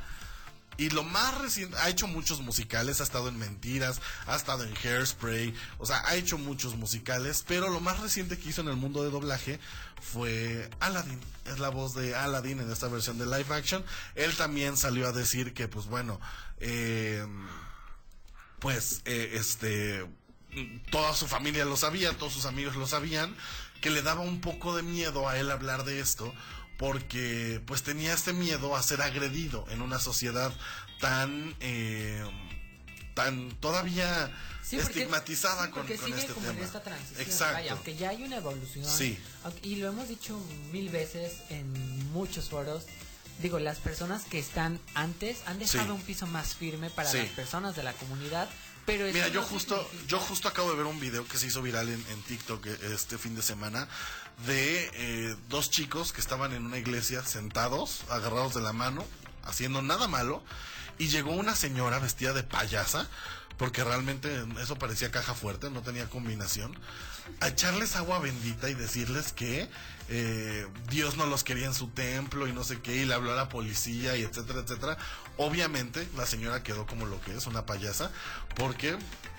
[0.76, 4.74] Y lo más reciente, ha hecho muchos musicales, ha estado en Mentiras, ha estado en
[4.76, 8.76] Hairspray, o sea, ha hecho muchos musicales, pero lo más reciente que hizo en el
[8.76, 9.60] mundo de doblaje
[10.00, 13.84] fue Aladdin, es la voz de Aladdin en esta versión de live action.
[14.14, 16.20] Él también salió a decir que, pues bueno,
[16.60, 17.26] eh,
[18.58, 20.06] pues eh, este
[20.90, 23.34] toda su familia lo sabía, todos sus amigos lo sabían,
[23.80, 26.32] que le daba un poco de miedo a él hablar de esto
[26.78, 30.52] porque pues tenía este miedo a ser agredido en una sociedad
[31.00, 32.24] tan eh,
[33.14, 34.30] tan todavía
[34.62, 36.58] Sí, porque- estigmatizada sí, con, porque con sigue este como tema.
[36.58, 37.20] en esta transición.
[37.20, 37.54] Exacto.
[37.54, 38.84] Vaya, aunque ya hay una evolución.
[38.86, 39.18] Sí.
[39.62, 40.40] Y lo hemos dicho
[40.72, 42.84] mil veces en muchos foros.
[43.40, 47.76] Digo, las personas que están antes han dejado un piso más firme para las personas
[47.76, 48.48] de la comunidad.
[48.86, 51.46] Pero Mira, yo no justo, significa- yo justo acabo de ver un video que se
[51.46, 53.88] hizo viral en, en TikTok eh, este fin de semana
[54.46, 59.04] de eh, dos chicos que estaban en una iglesia sentados, agarrados de la mano,
[59.44, 60.42] haciendo nada malo,
[60.98, 63.08] y llegó una señora vestida de payasa,
[63.56, 66.76] porque realmente eso parecía caja fuerte, no tenía combinación,
[67.40, 69.68] a echarles agua bendita y decirles que
[70.08, 73.32] eh, Dios no los quería en su templo y no sé qué, y le habló
[73.32, 74.98] a la policía y etcétera, etcétera.
[75.36, 78.10] Obviamente la señora quedó como lo que es, una payasa,
[78.54, 78.96] porque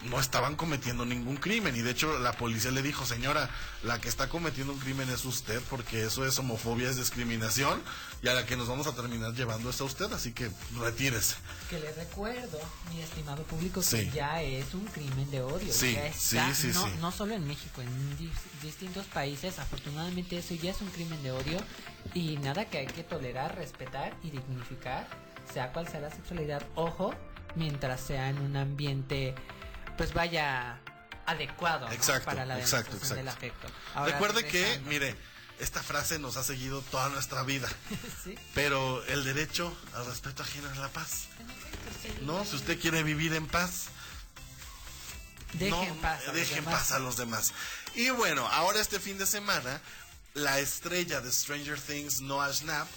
[0.09, 3.49] no estaban cometiendo ningún crimen y de hecho la policía le dijo, señora,
[3.83, 7.81] la que está cometiendo un crimen es usted porque eso es homofobia, es discriminación
[8.21, 11.35] y a la que nos vamos a terminar llevando es a usted, así que retírese.
[11.69, 12.59] Que le recuerdo,
[12.91, 15.71] mi estimado público, que ya es un crimen de odio.
[15.71, 16.91] Sí, ya está, sí, sí, no, sí.
[16.99, 21.31] no solo en México, en dis- distintos países, afortunadamente eso ya es un crimen de
[21.31, 21.57] odio
[22.13, 25.07] y nada que hay que tolerar, respetar y dignificar,
[25.53, 26.63] sea cual sea la sexualidad.
[26.75, 27.13] Ojo,
[27.55, 29.35] mientras sea en un ambiente,
[29.97, 30.79] pues vaya
[31.25, 31.93] adecuado ¿no?
[31.93, 33.47] Exacto, para la exacto, demostración del exacto.
[33.67, 33.79] afecto.
[33.95, 35.15] Ahora, Recuerde que, mire,
[35.59, 37.67] esta frase nos ha seguido toda nuestra vida.
[38.23, 38.35] Sí.
[38.55, 41.27] Pero el derecho al respeto ajeno es la paz.
[42.23, 43.85] No, si usted quiere vivir en paz,
[45.59, 46.79] Deje no, paz a los deje en demás.
[46.79, 47.53] paz a los demás.
[47.95, 49.81] Y bueno, ahora este fin de semana,
[50.33, 52.87] la estrella de Stranger Things, Noah Schnapp,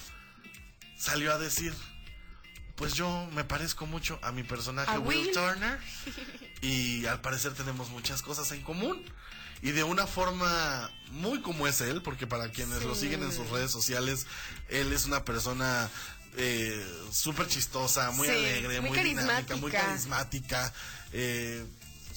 [0.99, 1.75] salió a decir,
[2.77, 5.33] pues yo me parezco mucho a mi personaje ¿A Will Will?
[5.33, 5.79] Turner
[6.63, 9.03] y al parecer tenemos muchas cosas en común.
[9.61, 13.51] Y de una forma muy como es él, porque para quienes lo siguen en sus
[13.51, 14.27] redes sociales,
[14.69, 15.91] él es una persona
[16.37, 19.81] eh, súper chistosa, muy Sí, alegre, muy, muy dinámica, muy carismática.
[20.63, 20.73] carismática.
[21.13, 21.67] Eh,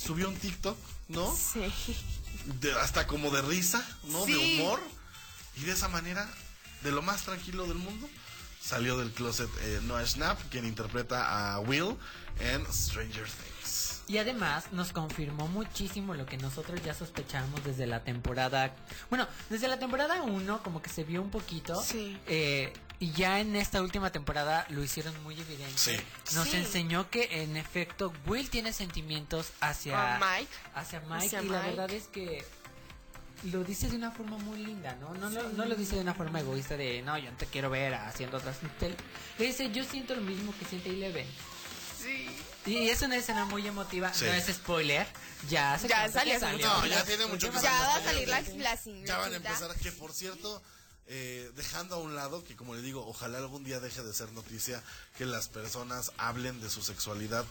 [0.04, 0.78] subió un TikTok,
[1.10, 1.36] ¿no?
[1.36, 1.72] Sí.
[2.60, 4.26] De- hasta como de risa, ¿no?
[4.26, 4.34] Sí.
[4.34, 4.80] De humor.
[5.58, 6.30] Y de esa manera,
[6.84, 8.10] de lo más tranquilo del mundo,
[8.62, 11.98] salió del closet eh, Noah Schnapp, quien interpreta a Will
[12.40, 14.02] en Stranger Things.
[14.08, 18.76] Y además nos confirmó muchísimo lo que nosotros ya sospechábamos desde la temporada.
[19.10, 21.82] Bueno, desde la temporada 1, como que se vio un poquito.
[21.84, 22.18] Sí.
[22.28, 25.74] eh, Y ya en esta última temporada lo hicieron muy evidente.
[25.76, 25.98] Sí.
[26.36, 26.58] Nos Sí.
[26.58, 30.52] enseñó que en efecto Will tiene sentimientos hacia A Mike.
[30.76, 32.46] Hacia Mike Hacia y la verdad es que
[33.52, 35.16] lo dice de una forma muy linda, ¿no?
[35.16, 37.72] No, lo- no lo dice de una forma egoísta de, no, yo no te quiero
[37.72, 38.58] ver haciendo otras...
[39.40, 41.26] Le dice, yo siento lo mismo que siente Eleven.
[42.00, 42.28] Sí.
[42.68, 44.26] Y es una escena muy emotiva, Sí.
[44.26, 45.08] no es spoiler,
[45.50, 48.76] ya se Ya salió No, ya tiene mucho que Ya va a salir la, la
[49.06, 50.62] Ya van a empezar, que por cierto,
[51.08, 54.32] eh, dejando a un lado, que como le digo, ojalá algún día deje de ser
[54.32, 54.82] noticia
[55.18, 57.44] que las personas hablen de su sexualidad,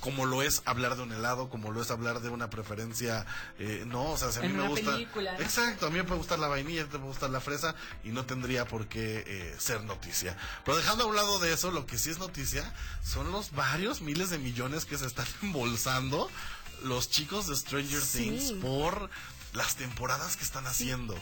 [0.00, 3.26] como lo es hablar de un helado, como lo es hablar de una preferencia,
[3.58, 4.92] eh, no, o sea, si a mí En me gusta...
[4.92, 5.40] película, ¿no?
[5.40, 8.24] Exacto, a mí me puede gustar la vainilla, te puede gustar la fresa, y no
[8.24, 10.36] tendría por qué eh, ser noticia.
[10.64, 12.72] Pero dejando a un lado de eso, lo que sí es noticia
[13.04, 16.30] son los varios miles de millones que se están embolsando
[16.84, 18.18] los chicos de Stranger Sí.
[18.18, 19.10] Things por
[19.52, 21.14] las temporadas que están haciendo.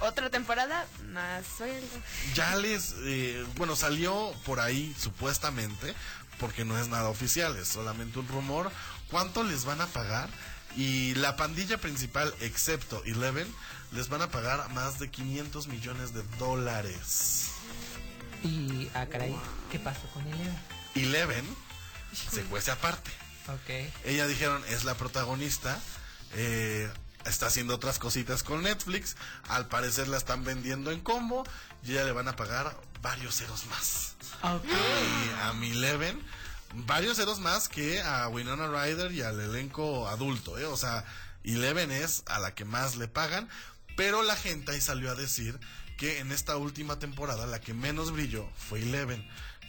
[0.00, 1.86] Otra temporada más sueldo.
[2.34, 5.94] Ya les, eh, bueno, salió por ahí supuestamente,
[6.38, 8.70] porque no es nada oficial, es solamente un rumor,
[9.10, 10.28] cuánto les van a pagar.
[10.76, 13.48] Y la pandilla principal, excepto Eleven,
[13.92, 17.52] les van a pagar más de 500 millones de dólares.
[18.42, 19.34] Y, ah, caray,
[19.72, 20.58] ¿qué pasó con Eleven?
[20.94, 21.56] Eleven
[22.30, 23.10] se cuece aparte.
[23.48, 23.90] Ok.
[24.04, 25.78] Ella dijeron, es la protagonista.
[26.34, 26.90] eh,
[27.26, 29.16] está haciendo otras cositas con Netflix.
[29.48, 31.44] Al parecer la están vendiendo en combo.
[31.84, 34.14] Y ella le van a pagar varios ceros más.
[34.42, 36.20] Y a mi Eleven,
[36.74, 40.58] varios ceros más que a Winona Ryder y al elenco adulto.
[40.58, 40.66] ¿eh?
[40.66, 41.04] O sea,
[41.44, 43.48] Eleven es a la que más le pagan.
[43.96, 45.58] Pero la gente ahí salió a decir
[45.96, 49.26] que en esta última temporada la que menos brilló fue Eleven.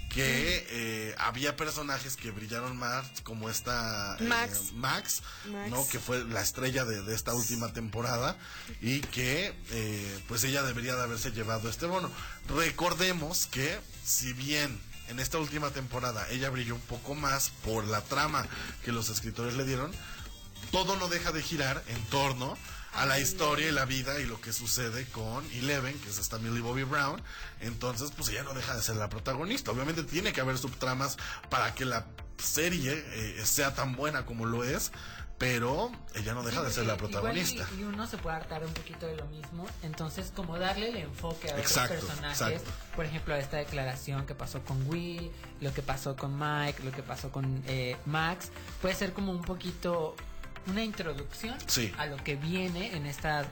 [0.10, 4.72] Que eh, había personajes que brillaron más, como esta eh, Max.
[4.74, 5.70] Max, Max.
[5.70, 5.88] ¿no?
[5.88, 8.38] Que fue la estrella de, de esta última temporada
[8.82, 12.10] y que eh, pues ella debería de haberse llevado este bono.
[12.48, 14.80] Recordemos que si bien
[15.10, 18.48] en esta última temporada ella brilló un poco más por la trama
[18.84, 19.92] que los escritores le dieron,
[20.72, 22.58] todo no deja de girar en torno
[22.94, 26.38] a la historia y la vida y lo que sucede con Eleven, que es esta
[26.40, 27.22] Millie Bobby Brown.
[27.62, 29.72] Entonces, pues ella no deja de ser la protagonista.
[29.72, 31.18] Obviamente tiene que haber subtramas
[31.50, 32.06] para que la
[32.38, 34.92] serie eh, sea tan buena como lo es,
[35.38, 37.68] pero ella no deja de ser la y- protagonista.
[37.78, 39.68] Y, uno se puede hartar un poquito de lo mismo.
[39.84, 42.42] Entonces, como darle el enfoque a otros Exacto, personajes.
[42.42, 42.72] exacto.
[42.96, 45.32] Por ejemplo, esta declaración que pasó con Will,
[45.62, 48.50] lo que pasó con Mike, lo que pasó con eh, Max.
[48.82, 50.16] Puede ser como un poquito
[50.68, 51.94] una introducción Sí.
[51.98, 53.46] a lo que viene en esta.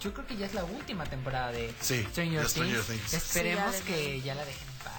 [0.00, 3.00] Yo creo que ya es la última temporada de Sí, Stranger, Stranger Things.
[3.00, 3.12] Things.
[3.14, 4.92] Esperemos Sí, ya que ya la dejen en paz.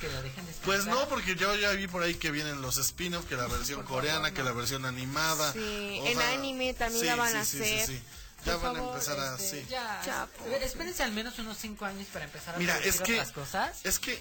[0.00, 0.64] Que la dejen descansar.
[0.64, 3.82] Pues no, porque yo ya vi por ahí que vienen los spin-offs, que la versión
[3.84, 5.52] coreana, que la versión animada.
[5.52, 7.86] Sí, O en sea, anime también sí, la van sí, a sí, sí, hacer.
[7.86, 8.02] sí.
[8.44, 9.34] Ya Por van a empezar a...
[9.36, 9.66] este, sí.
[9.70, 10.28] Ya,
[10.62, 13.80] espérense al menos unos 5 años para empezar a Mira, es que, otras cosas.
[13.84, 14.20] es que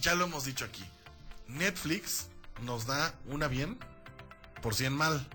[0.00, 0.82] ya lo hemos dicho aquí.
[1.46, 2.26] Netflix
[2.62, 3.78] nos da una bien
[4.62, 5.26] por 100 mal.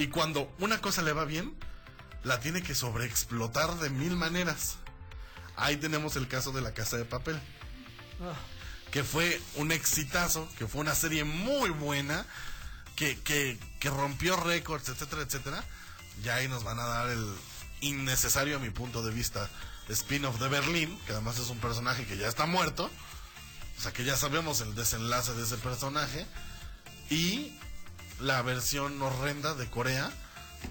[0.00, 1.54] Y cuando una cosa le va bien,
[2.24, 4.76] la tiene que sobreexplotar de mil maneras.
[5.56, 7.38] Ahí tenemos el caso de La Casa de Papel,
[8.92, 12.24] que fue un exitazo, que fue una serie muy buena,
[12.96, 15.62] que, que, que rompió récords, etcétera, etcétera.
[16.22, 17.34] Ya ahí nos van a dar el
[17.82, 19.50] innecesario, a mi punto de vista,
[19.90, 22.90] spin-off de Berlín, que además es un personaje que ya está muerto.
[23.76, 26.26] O sea que ya sabemos el desenlace de ese personaje.
[27.10, 27.59] Y
[28.20, 30.10] la versión horrenda de Corea,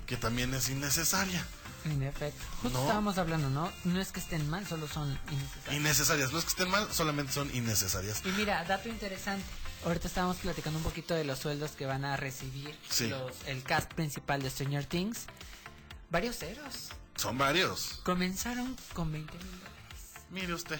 [0.05, 1.45] que también es innecesaria.
[1.85, 2.43] En efecto.
[2.61, 2.83] Justo No.
[2.85, 3.71] estábamos hablando, ¿no?
[3.85, 5.73] No es que estén mal, solo son innecesarios.
[5.75, 6.31] Innecesarias.
[6.33, 8.21] No es que estén mal, solamente son innecesarias.
[8.25, 9.45] Y mira, dato interesante.
[9.85, 13.07] Ahorita estábamos platicando un poquito de los sueldos que van a recibir Sí.
[13.07, 15.19] los, el cast principal de Stranger Things.
[16.09, 16.89] Varios ceros.
[17.15, 18.01] Son varios.
[18.03, 19.69] Comenzaron con 20 mil dólares.
[20.31, 20.79] Mire usted.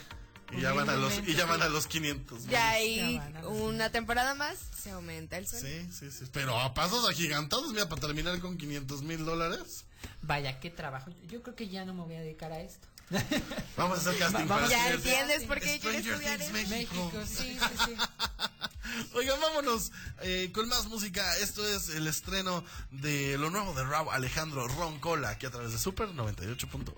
[0.52, 2.40] Y ya van a los, y ya van a los 500.
[2.42, 2.50] mil.
[2.50, 5.68] Ya ahí una temporada más se aumenta el sueldo.
[5.68, 6.26] Sí, sí, sí.
[6.32, 9.86] Pero a pasos agigantados, mira, para terminar con 500 mil dólares.
[10.22, 11.12] Vaya, qué trabajo.
[11.28, 12.88] Yo creo que ya no me voy a dedicar a esto.
[13.78, 16.68] Vamos a hacer casting Va- para Ya entiendes por qué quieres Stranger estudiar.
[16.70, 17.12] México.
[17.14, 17.96] México, sí, sí, sí.
[19.14, 19.92] Oigan, vámonos
[20.22, 21.38] eh, con más música.
[21.38, 25.78] Esto es el estreno de lo nuevo de Raúl Alejandro Roncola, aquí a través de
[25.80, 26.94] Super 98.1.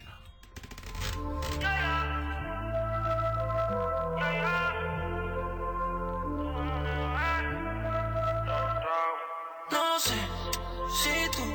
[9.72, 10.20] No sé
[11.00, 11.46] si tú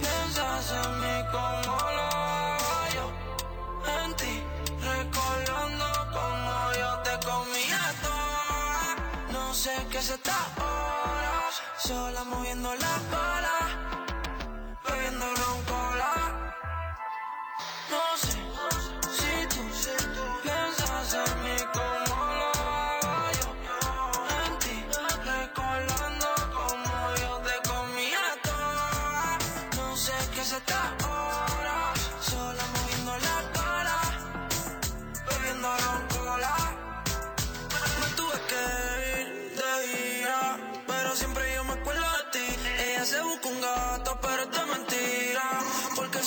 [0.00, 3.06] piensas en mí como lo hago yo.
[4.02, 4.34] En ti,
[4.80, 5.86] recordando
[6.16, 7.82] como yo te comía.
[9.30, 13.58] No sé qué es esta hora, sola moviendo la cola,
[14.84, 16.12] bebiendo roncola.
[17.90, 18.25] No sé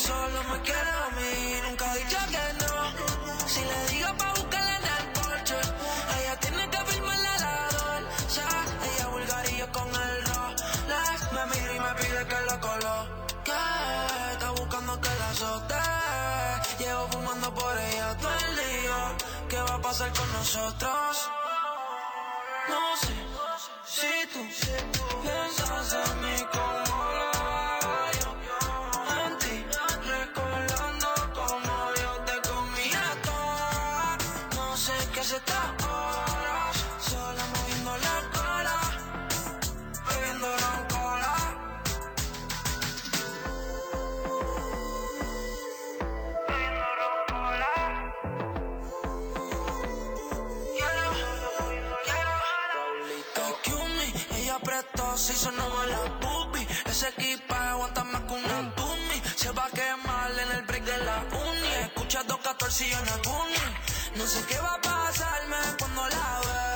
[0.09, 1.33] solo me queda a mí.
[1.65, 2.73] Nunca he dicho que no.
[3.53, 5.59] Si le digo pa' buscarla en el porche,
[6.17, 8.47] ella tiene que firmar la ladonza.
[8.89, 11.17] Ella vulgar y yo con el rolex.
[11.35, 13.59] Me mira y me pide que lo coloque.
[14.33, 15.83] Está buscando que la azote.
[16.79, 18.99] Llevo fumando por ella todo el día.
[19.49, 21.11] ¿Qué va a pasar con nosotros?
[22.71, 23.13] No sé
[23.95, 24.41] si tú
[57.49, 59.21] aguanta más que una tumi.
[59.35, 61.67] Se va a quemar en el break de la uni.
[61.81, 63.65] Escucha 214 y en el uni.
[64.15, 66.68] No sé qué va a pasarme cuando la veo,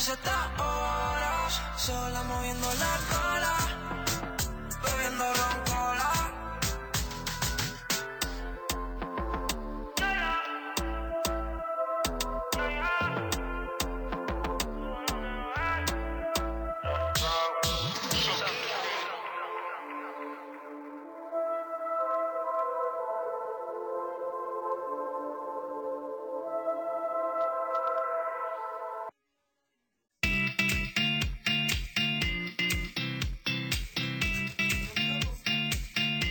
[0.00, 0.18] 7
[0.56, 3.29] horas sola moviendo la cama.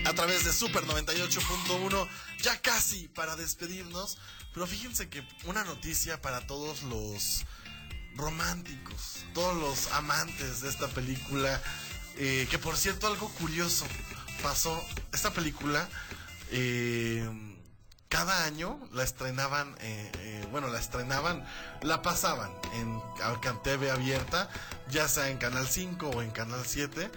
[0.09, 2.07] A través de Super 98.1,
[2.41, 4.17] ya casi para despedirnos.
[4.53, 7.45] Pero fíjense que una noticia para todos los
[8.15, 11.61] románticos, todos los amantes de esta película,
[12.17, 13.85] eh, que por cierto algo curioso
[14.41, 14.83] pasó,
[15.13, 15.87] esta película
[16.51, 17.29] eh,
[18.09, 21.45] cada año la estrenaban, eh, eh, bueno, la estrenaban,
[21.81, 22.99] la pasaban en
[23.63, 24.49] TV abierta,
[24.89, 27.11] ya sea en Canal 5 o en Canal 7,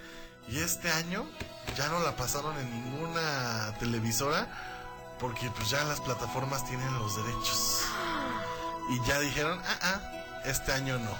[0.47, 1.27] y este año
[1.75, 4.47] ya no la pasaron en ninguna televisora
[5.19, 7.81] porque pues ya las plataformas tienen los derechos.
[8.89, 11.17] Y ya dijeron, ah, ah, este año no.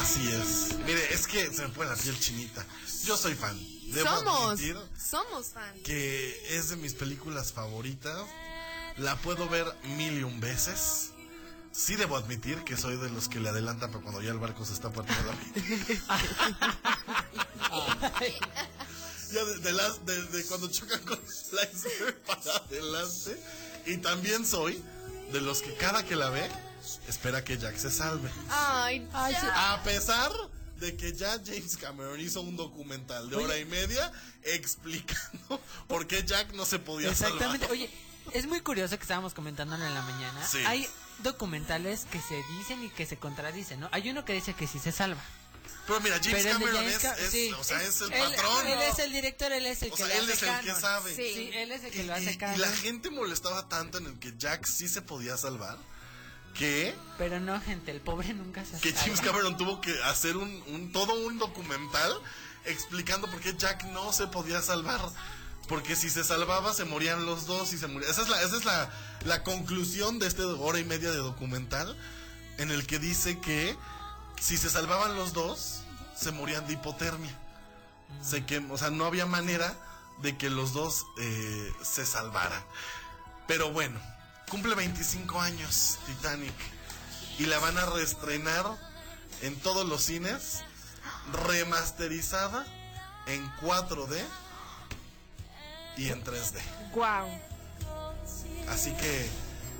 [0.00, 0.78] Así es.
[0.86, 2.64] Mire, es que se me pone la piel chinita.
[3.04, 3.58] Yo soy fan.
[3.92, 4.60] Debo somos,
[4.96, 5.82] somos fan.
[5.82, 8.18] que es de mis películas favoritas.
[8.96, 11.12] La puedo ver mil y un veces.
[11.72, 14.64] Sí debo admitir que soy de los que le adelantan para cuando ya el barco
[14.64, 15.38] se está partiendo la
[19.32, 23.40] Ya de, de las- de- de cuando chocan con iceberg para adelante.
[23.86, 24.82] Y también soy
[25.32, 26.50] de los que cada que la ve
[27.08, 28.28] espera que Jack se salve.
[28.50, 29.06] Ay.
[29.12, 30.32] A pesar
[30.80, 34.10] de que ya James Cameron hizo un documental de hora y media
[34.42, 37.66] explicando por qué Jack no se podía Exactamente.
[37.66, 37.70] salvar.
[37.70, 37.90] Oye,
[38.32, 40.44] es muy curioso que estábamos comentando en la mañana.
[40.46, 40.58] Sí.
[40.66, 40.88] Hay
[41.22, 43.88] documentales que se dicen y que se contradicen, ¿no?
[43.92, 45.22] Hay uno que dice que sí se salva.
[45.86, 47.52] Pero mira, James Pero Cameron James es, Ca- es- sí.
[47.58, 48.66] o sea, es el Él- patrón.
[48.66, 50.60] Él, es el director, él es el O que sea, le él hace es el
[50.74, 51.16] que sabe.
[51.16, 51.50] Sí.
[51.52, 54.34] él es el que Y, lo hace y- la gente molestaba tanto en el que
[54.36, 55.78] Jack sí se podía salvar
[56.54, 58.92] que, Pero no, gente, el pobre nunca se que.
[58.92, 62.12] James Cameron tuvo que hacer un, un- todo un documental
[62.66, 65.00] explicando por qué Jack no se podía salvar.
[65.70, 68.10] Porque si se salvaba se morían los dos y se moría.
[68.10, 68.90] Esa es la, esa es la,
[69.24, 71.96] la conclusión de este hora y media de documental
[72.58, 73.76] en el que dice que
[74.40, 75.82] si se salvaban los dos
[76.16, 77.38] se morían de hipotermia.
[78.68, 79.72] O sea, no había manera
[80.22, 82.64] de que los dos eh, se salvaran.
[83.46, 84.00] Pero bueno,
[84.48, 86.52] cumple 25 años Titanic
[87.38, 88.66] y la van a reestrenar
[89.42, 90.64] en todos los cines,
[91.46, 92.66] remasterizada
[93.28, 94.20] en 4D
[95.96, 96.58] y en 3D.
[96.94, 97.28] Wow.
[98.68, 99.26] Así que,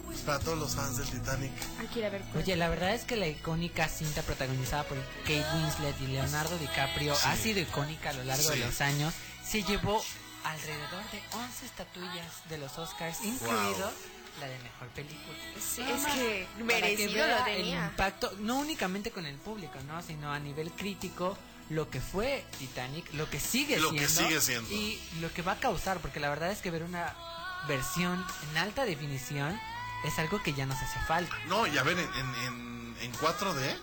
[0.07, 2.23] pues, para todos los fans del Titanic, Hay que ir a ver.
[2.37, 7.15] Oye, la verdad es que la icónica cinta protagonizada por Kate Winslet y Leonardo DiCaprio
[7.15, 7.23] Sí.
[7.27, 8.59] ha sido icónica a lo largo Sí.
[8.59, 9.15] de los años.
[9.45, 10.03] Se llevó
[10.45, 13.91] alrededor de 11 estatuillas de los Oscars, incluido
[14.41, 15.37] la de mejor película.
[15.61, 17.85] Sí, es que merecido vea lo tenía.
[17.85, 20.01] El impacto, no únicamente con el público, ¿no?
[20.03, 21.37] Sino a nivel crítico,
[21.71, 24.29] lo que fue Titanic, lo que sigue Lo que siendo.
[24.29, 24.71] sigue siendo.
[24.71, 27.17] Y lo que va a causar, porque la verdad es que ver una
[27.69, 29.59] versión en alta definición
[30.05, 31.35] es algo que ya nos hace falta.
[31.47, 33.77] no, y a ver, en, en, en, en 4D,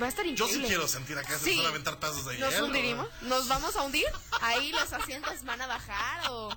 [0.00, 0.62] Va a estar yo increíble.
[0.62, 1.56] sí quiero sentir acá, se Sí.
[1.56, 2.66] van a aventar tazos de ¿Nos hielo.
[2.66, 3.08] hundiremos?
[3.22, 4.06] ¿Nos vamos a hundir?
[4.42, 6.56] Ahí los asientos van a bajar o...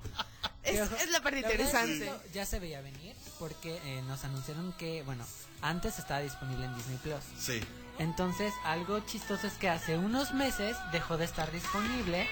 [0.63, 2.29] Es, es la parte verdad es que interesante.
[2.33, 5.25] ya se veía venir porque eh, nos anunciaron que, bueno,
[5.63, 7.23] antes estaba disponible en Disney Plus.
[7.39, 7.59] Sí.
[7.99, 12.27] Entonces, algo chistoso es que hace unos meses dejó de estar disponible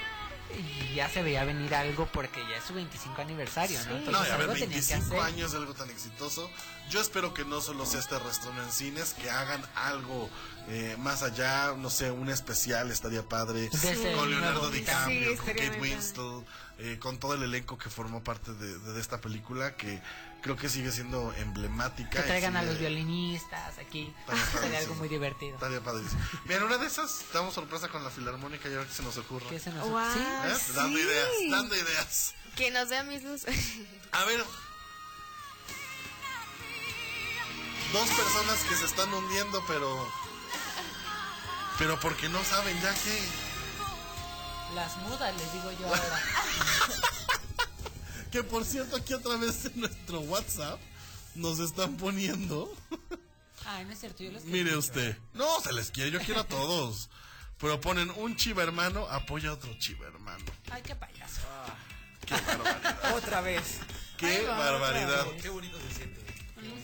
[0.57, 3.97] y ya se veía venir algo porque ya es su 25 aniversario, ¿no?
[3.97, 5.19] Entonces, No, y a ver, algo tenían que 25 hacer.
[5.33, 6.49] años de algo tan exitoso.
[6.89, 10.27] Yo espero que no solo sea este restaurante en cines, que hagan algo
[10.69, 13.69] eh, más allá, no sé, un especial estaría padre.
[14.15, 16.45] Con Leonardo DiCaprio, Sí, con Kate Winslet,
[16.79, 20.01] eh, con todo el elenco que formó parte de, de esta película, que
[20.41, 22.21] creo que sigue siendo emblemática.
[22.21, 24.13] Que traigan a los violinistas aquí.
[24.27, 24.77] Sería padrísimo.
[24.77, 25.55] algo muy divertido.
[25.55, 26.21] Estaría padrísimo.
[26.45, 29.17] Mira, una de esas, damos sorpresa con la filarmónica y a ver qué se nos
[29.17, 29.45] ocurre.
[29.49, 30.19] ¿Qué se nos Wow, ¿Sí?
[30.19, 30.55] ¿Eh?
[30.55, 30.73] sí.
[30.73, 32.33] Dando ideas, dando ideas.
[32.55, 33.45] Que nos dé mis luz.
[34.11, 34.43] A ver.
[37.93, 40.07] Dos personas que se están hundiendo, pero.
[41.77, 43.19] Pero porque no saben ya que.
[44.75, 46.21] Las mudas, les digo yo ahora.
[48.31, 50.79] Que por cierto, aquí a través de nuestro WhatsApp
[51.35, 52.71] nos están poniendo.
[53.65, 55.17] Ay, no es cierto, yo les Mire usted.
[55.33, 57.09] No, se les quiere, yo quiero a todos.
[57.59, 60.45] Pero ponen un chiva hermano, apoya a otro chiva hermano.
[60.71, 61.41] Ay, qué payaso.
[62.25, 63.15] Qué barbaridad.
[63.15, 63.63] Otra vez.
[64.17, 65.25] Qué barbaridad.
[65.41, 66.19] Qué bonito se siente.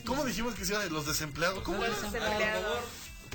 [0.05, 1.63] ¿Cómo dijimos que se iban los desempleados?
[1.63, 2.11] ¿Cómo Los es?
[2.11, 2.79] desempleados.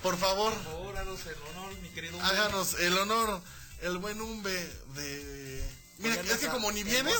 [0.02, 2.20] Por favor, Por favor, háganos el honor, mi querido.
[2.22, 3.42] háganos el honor,
[3.82, 4.52] el buen umbe
[4.94, 5.79] de.
[6.00, 7.10] Mira, es que como ni viene,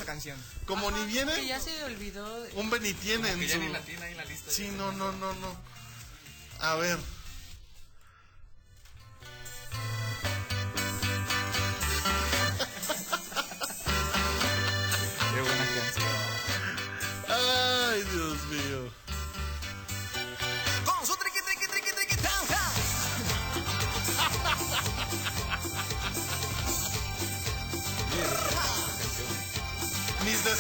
[0.66, 2.47] como ni viene, Que ya se olvidó.
[2.55, 3.61] umbe ni tiene Que en ya su.
[3.61, 4.51] ni la tiene ahí en la lista.
[4.51, 5.61] Sí, no, no, no, no.
[6.61, 6.99] A ver.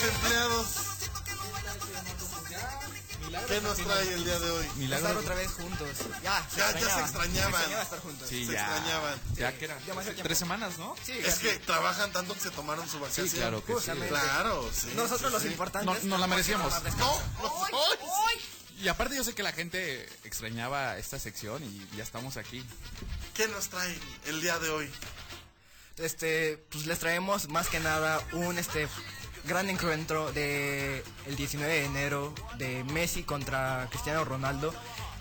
[0.00, 0.66] Desempleados.
[3.46, 4.66] ¿Qué nos trae el día de hoy?
[4.92, 5.88] Estar otra vez juntos.
[6.22, 7.00] Ya, se Ya, ya se extrañaba.
[7.00, 7.52] extrañaban.
[7.52, 8.28] Se extrañaba estar juntos.
[8.28, 8.60] Sí, Se ya.
[8.60, 9.20] extrañaban.
[9.36, 9.78] Ya que eran
[10.22, 10.94] tres semanas, ¿no?
[11.04, 13.28] Sí, Es que trabajan tanto que se tomaron su vacación.
[13.28, 13.90] Sí, claro que sí.
[14.08, 14.88] Claro, sí.
[14.94, 15.48] Nosotros sí, los sí.
[15.48, 16.04] importantes.
[16.04, 16.72] No- no la merecíamos.
[16.72, 17.22] No, descanso.
[17.42, 17.50] no.
[18.80, 22.64] Y aparte yo sé que la gente extrañaba esta sección y ya estamos aquí.
[23.34, 23.96] ¿Qué nos trae
[24.26, 24.90] el día de hoy?
[25.98, 28.88] Este, pues les traemos más que nada un este
[29.44, 34.74] gran encuentro de el 19 de enero de Messi contra Cristiano Ronaldo,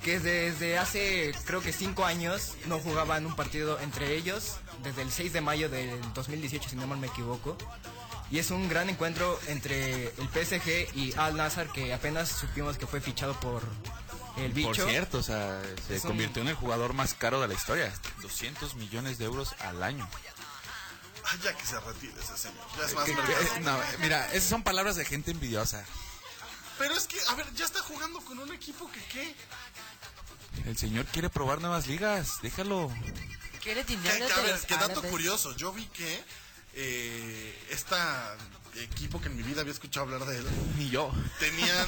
[0.04, 5.12] que desde hace creo que cinco años no jugaban un partido entre ellos, desde el
[5.12, 7.58] 6 de mayo del 2018 si no mal me equivoco.
[8.32, 12.86] Y es un gran encuentro entre el PSG y Al Nazar que apenas supimos que
[12.86, 13.64] fue fichado por
[14.38, 14.68] el bicho.
[14.70, 17.56] Por cierto, o sea, se Es un- convirtió en el jugador más caro de la
[17.56, 17.92] historia.
[18.22, 20.08] 200 millones de euros al año.
[21.44, 22.66] Ya que se retire ese señor.
[22.78, 23.60] Ya es más vergüenza.
[23.62, 25.86] no, mira, esas son palabras de gente envidiosa.
[26.78, 29.36] Pero es que, a ver, ya está jugando con un equipo que qué.
[30.66, 32.92] El señor quiere probar nuevas ligas, déjalo.
[33.62, 35.12] Quiere dinero que, a ver, qué dato árabes.
[35.12, 35.56] curioso.
[35.56, 36.24] Yo vi que
[36.74, 38.36] eh, esta
[38.76, 41.12] equipo que en mi vida había escuchado hablar de él, Ni yo.
[41.40, 41.88] tenían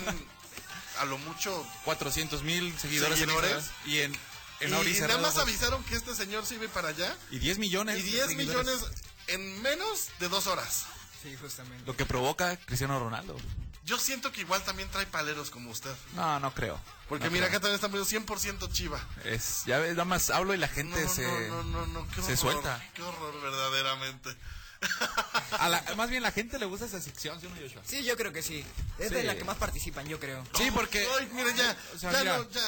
[1.00, 3.66] a lo mucho 400 mil seguidores, en Seguidores.
[3.86, 4.14] Y en,
[4.60, 7.98] en y nada más avisaron que este señor se iba para allá Y 10 millones.
[8.00, 8.66] y de 10 seguidores.
[8.68, 9.02] millones
[9.34, 10.86] en menos de dos horas.
[11.22, 11.84] Sí, justamente.
[11.86, 13.36] Lo que provoca Cristiano Ronaldo.
[13.84, 15.94] Yo siento que igual también trae paleros como usted.
[16.16, 16.80] No, no creo.
[17.10, 17.58] Porque No mira, creo.
[17.60, 19.00] acá también poniendo 100% chiva.
[19.26, 22.16] Es, ya ves, nada más hablo y la gente no, se, no, no, no, qué
[22.16, 22.84] se horror, suelta.
[22.94, 24.36] Qué horror, verdaderamente.
[25.60, 27.82] A la- más bien la gente le gusta esa sección, ¿sí o no, Joshua?
[27.86, 28.66] Sí, yo creo que sí.
[28.98, 29.14] Es Sí.
[29.16, 30.44] de la que más participan, yo creo.
[30.58, 31.08] Sí, porque...
[31.20, 32.38] Ay, mira, ya, O sea, ya mira.
[32.38, 32.62] no, ya,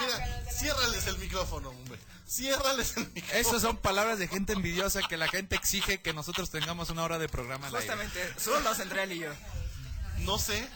[0.00, 1.98] mira, ciérrales el micrófono, hombre.
[2.26, 3.38] Ciérrales el micrófono.
[3.40, 7.18] Esas son palabras de gente envidiosa que la gente exige que nosotros tengamos una hora
[7.18, 7.86] de programa al aire.
[7.88, 9.30] Justamente, solo los entre él y yo.
[10.18, 10.68] No sé.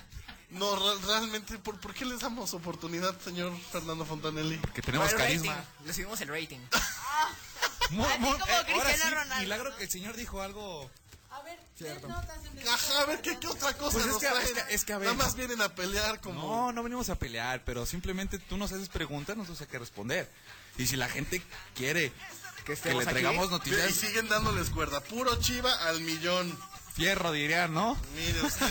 [0.50, 4.58] No, re- realmente, ¿por, por qué les damos oportunidad, señor Fernando Fontanelli?
[4.74, 5.54] Que tenemos Por carisma.
[5.54, 6.58] rating, Le subimos el rating.
[7.90, 9.36] Muy- muy- como eh, ahora sí, Ronaldo.
[9.42, 10.88] milagro que el señor dijo algo...
[11.30, 12.08] A ver, Cierto.
[12.08, 14.42] Ajá, a ver, ¿qué, qué otra cosa Pues es nos que- traen?
[14.46, 15.08] es que- es que, a ver.
[15.12, 16.40] Nada más vienen a pelear como...
[16.40, 20.28] No, no venimos a pelear, pero simplemente tú nos haces preguntas, nosotros hay que responder.
[20.80, 21.42] Y si la gente
[21.74, 22.10] quiere
[22.64, 23.10] Que que le aquí.
[23.10, 25.02] traigamos Y noticias, siguen dándoles cuerda.
[25.02, 26.56] Puro chiva al millón.
[26.94, 27.98] fierro dirían, ¿no?
[28.14, 28.66] Mire usted.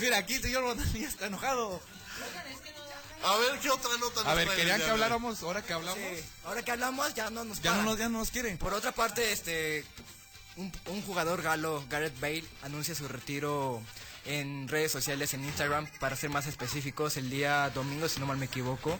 [0.00, 1.80] Mira, aquí el señor Bonani está enojado.
[3.22, 6.24] A ver, ¿qué otra nota nos A ver, querían que hablamos, ahora que hablamos, Sí,
[6.44, 8.56] ahora que hablamos ya no nos ya no ya no nos quieren.
[8.58, 9.84] Por otra parte, este
[10.56, 13.82] un, un jugador galo, Gareth Bale, anuncia su retiro
[14.26, 18.36] en redes sociales, en Instagram, para ser más específicos, el día domingo, si no mal
[18.38, 18.98] me equivoco,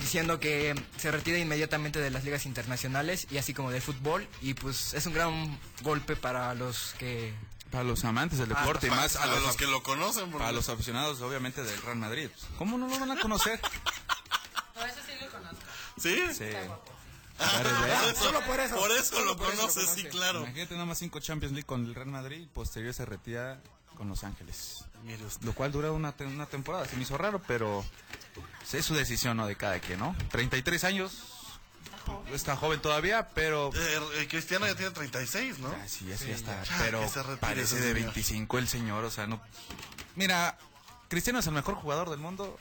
[0.00, 4.26] diciendo que se retira inmediatamente de las ligas internacionales y así como del fútbol.
[4.42, 7.32] Y pues es un gran golpe para los que
[7.70, 10.38] Para los amantes del Ah, deporte y más a los, los que lo conocen, porque-
[10.38, 12.30] Para los aficionados, obviamente, del Real Madrid.
[12.58, 13.60] ¿Cómo no lo van a conocer?
[13.60, 15.62] eso sí lo conozco.
[15.98, 16.16] ¿Sí?
[16.32, 16.50] Sí.
[18.18, 18.76] Solo por eso.
[18.76, 20.40] Por eso lo conoces, sí, claro.
[20.42, 23.60] Imagínate nada más cinco Champions League con el Real Madrid posterior se retira
[23.96, 24.84] con Los Ángeles.
[25.42, 26.86] Lo cual dura una, te- una temporada.
[26.86, 27.84] Se me hizo raro, pero
[28.72, 29.46] es su decisión, ¿no?
[29.46, 30.14] De cada quien, ¿no?
[30.30, 31.32] 33 años.
[32.32, 33.70] Está joven todavía, pero...
[33.74, 35.74] Eh, eh, Cristiano ya tiene 36, ¿no?
[35.88, 36.62] Sí, eso ya está.
[36.62, 37.00] Ya, pero
[37.40, 37.94] parece de señor.
[37.94, 39.40] 25 el señor, o sea, no...
[40.14, 40.56] Mira,
[41.08, 42.58] Cristiano es el mejor jugador del mundo.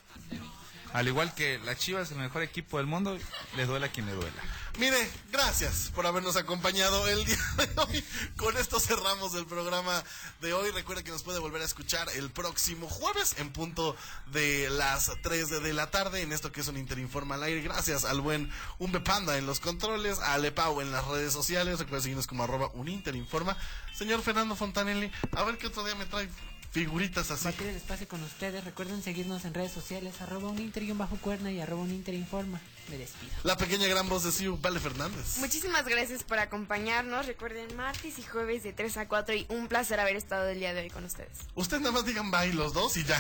[0.93, 3.17] Al igual que la Chivas es el mejor equipo del mundo,
[3.55, 4.41] le duela a quien le duela.
[4.77, 8.03] Mire, gracias por habernos acompañado el día de hoy.
[8.35, 10.03] Con esto cerramos el programa
[10.41, 10.69] de hoy.
[10.71, 13.95] Recuerda que nos puede volver a escuchar el próximo jueves en punto
[14.33, 17.61] de las 3 de la tarde en esto que es un Interinforma al aire.
[17.61, 21.79] Gracias al buen Umbe Panda en los controles, a Lepau en las redes sociales.
[21.79, 23.55] Recuerda seguirnos como arroba uninterinforma.
[23.95, 26.27] Señor Fernando Fontanelli, a ver qué otro día me trae
[26.71, 27.45] figuritas así.
[27.45, 28.65] Batir el espacio con ustedes.
[28.65, 32.59] Recuerden seguirnos en redes sociales, arroba un inter bajo cuerna y arroba un interinforma.
[32.89, 33.31] Me despido.
[33.43, 35.37] La pequeña gran voz de Siu, Vale Fernández.
[35.37, 37.25] Muchísimas gracias por acompañarnos.
[37.25, 40.73] Recuerden martes y jueves de 3 a 4 y un placer haber estado el día
[40.73, 41.39] de hoy con ustedes.
[41.55, 43.17] Usted nada más digan bye los dos y ya.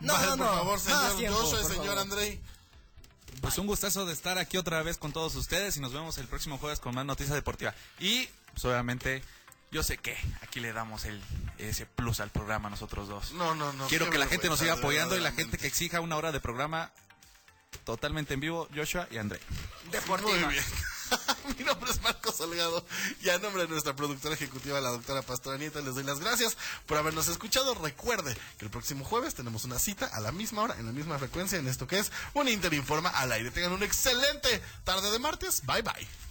[0.00, 0.52] No, Bye, no, por no.
[0.54, 1.98] favor, señor tiempo, Joshua y señor favor.
[1.98, 2.40] Andrei.
[3.40, 6.26] Pues un gustazo de estar aquí otra vez con todos ustedes y nos vemos el
[6.26, 7.74] próximo jueves con más noticias deportivas.
[8.00, 9.22] Y, pues obviamente,
[9.70, 11.20] yo sé que aquí le damos el
[11.58, 13.32] ese plus al programa nosotros dos.
[13.32, 13.86] No, no, no.
[13.88, 16.40] Quiero que la gente nos siga apoyando y la gente que exija una hora de
[16.40, 16.92] programa
[17.84, 19.40] totalmente en vivo, Joshua y André.
[20.28, 20.64] Muy bien.
[21.58, 22.84] Mi nombre es Marco Salgado
[23.22, 26.56] y a nombre de nuestra productora ejecutiva, la doctora Pastora Nieta, les doy las gracias
[26.86, 27.74] por habernos escuchado.
[27.74, 31.18] Recuerde que el próximo jueves tenemos una cita a la misma hora, en la misma
[31.18, 33.50] frecuencia, en esto que es un Interinforma al aire.
[33.50, 35.62] Tengan una excelente tarde de martes.
[35.64, 36.27] Bye bye.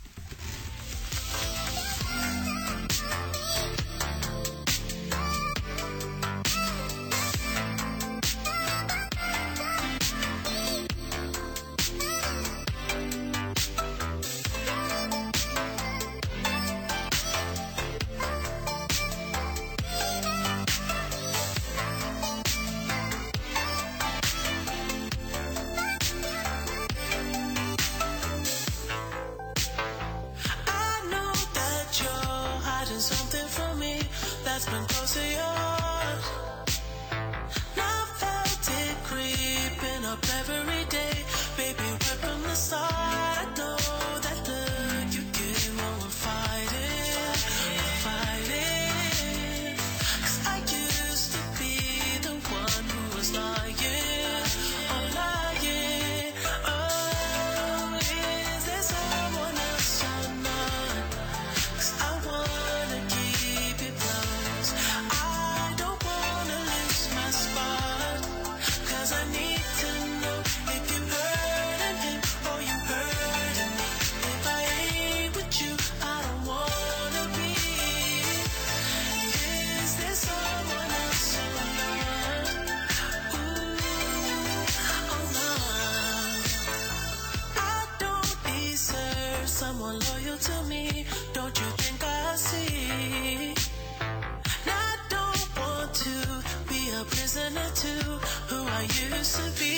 [99.28, 99.77] percebi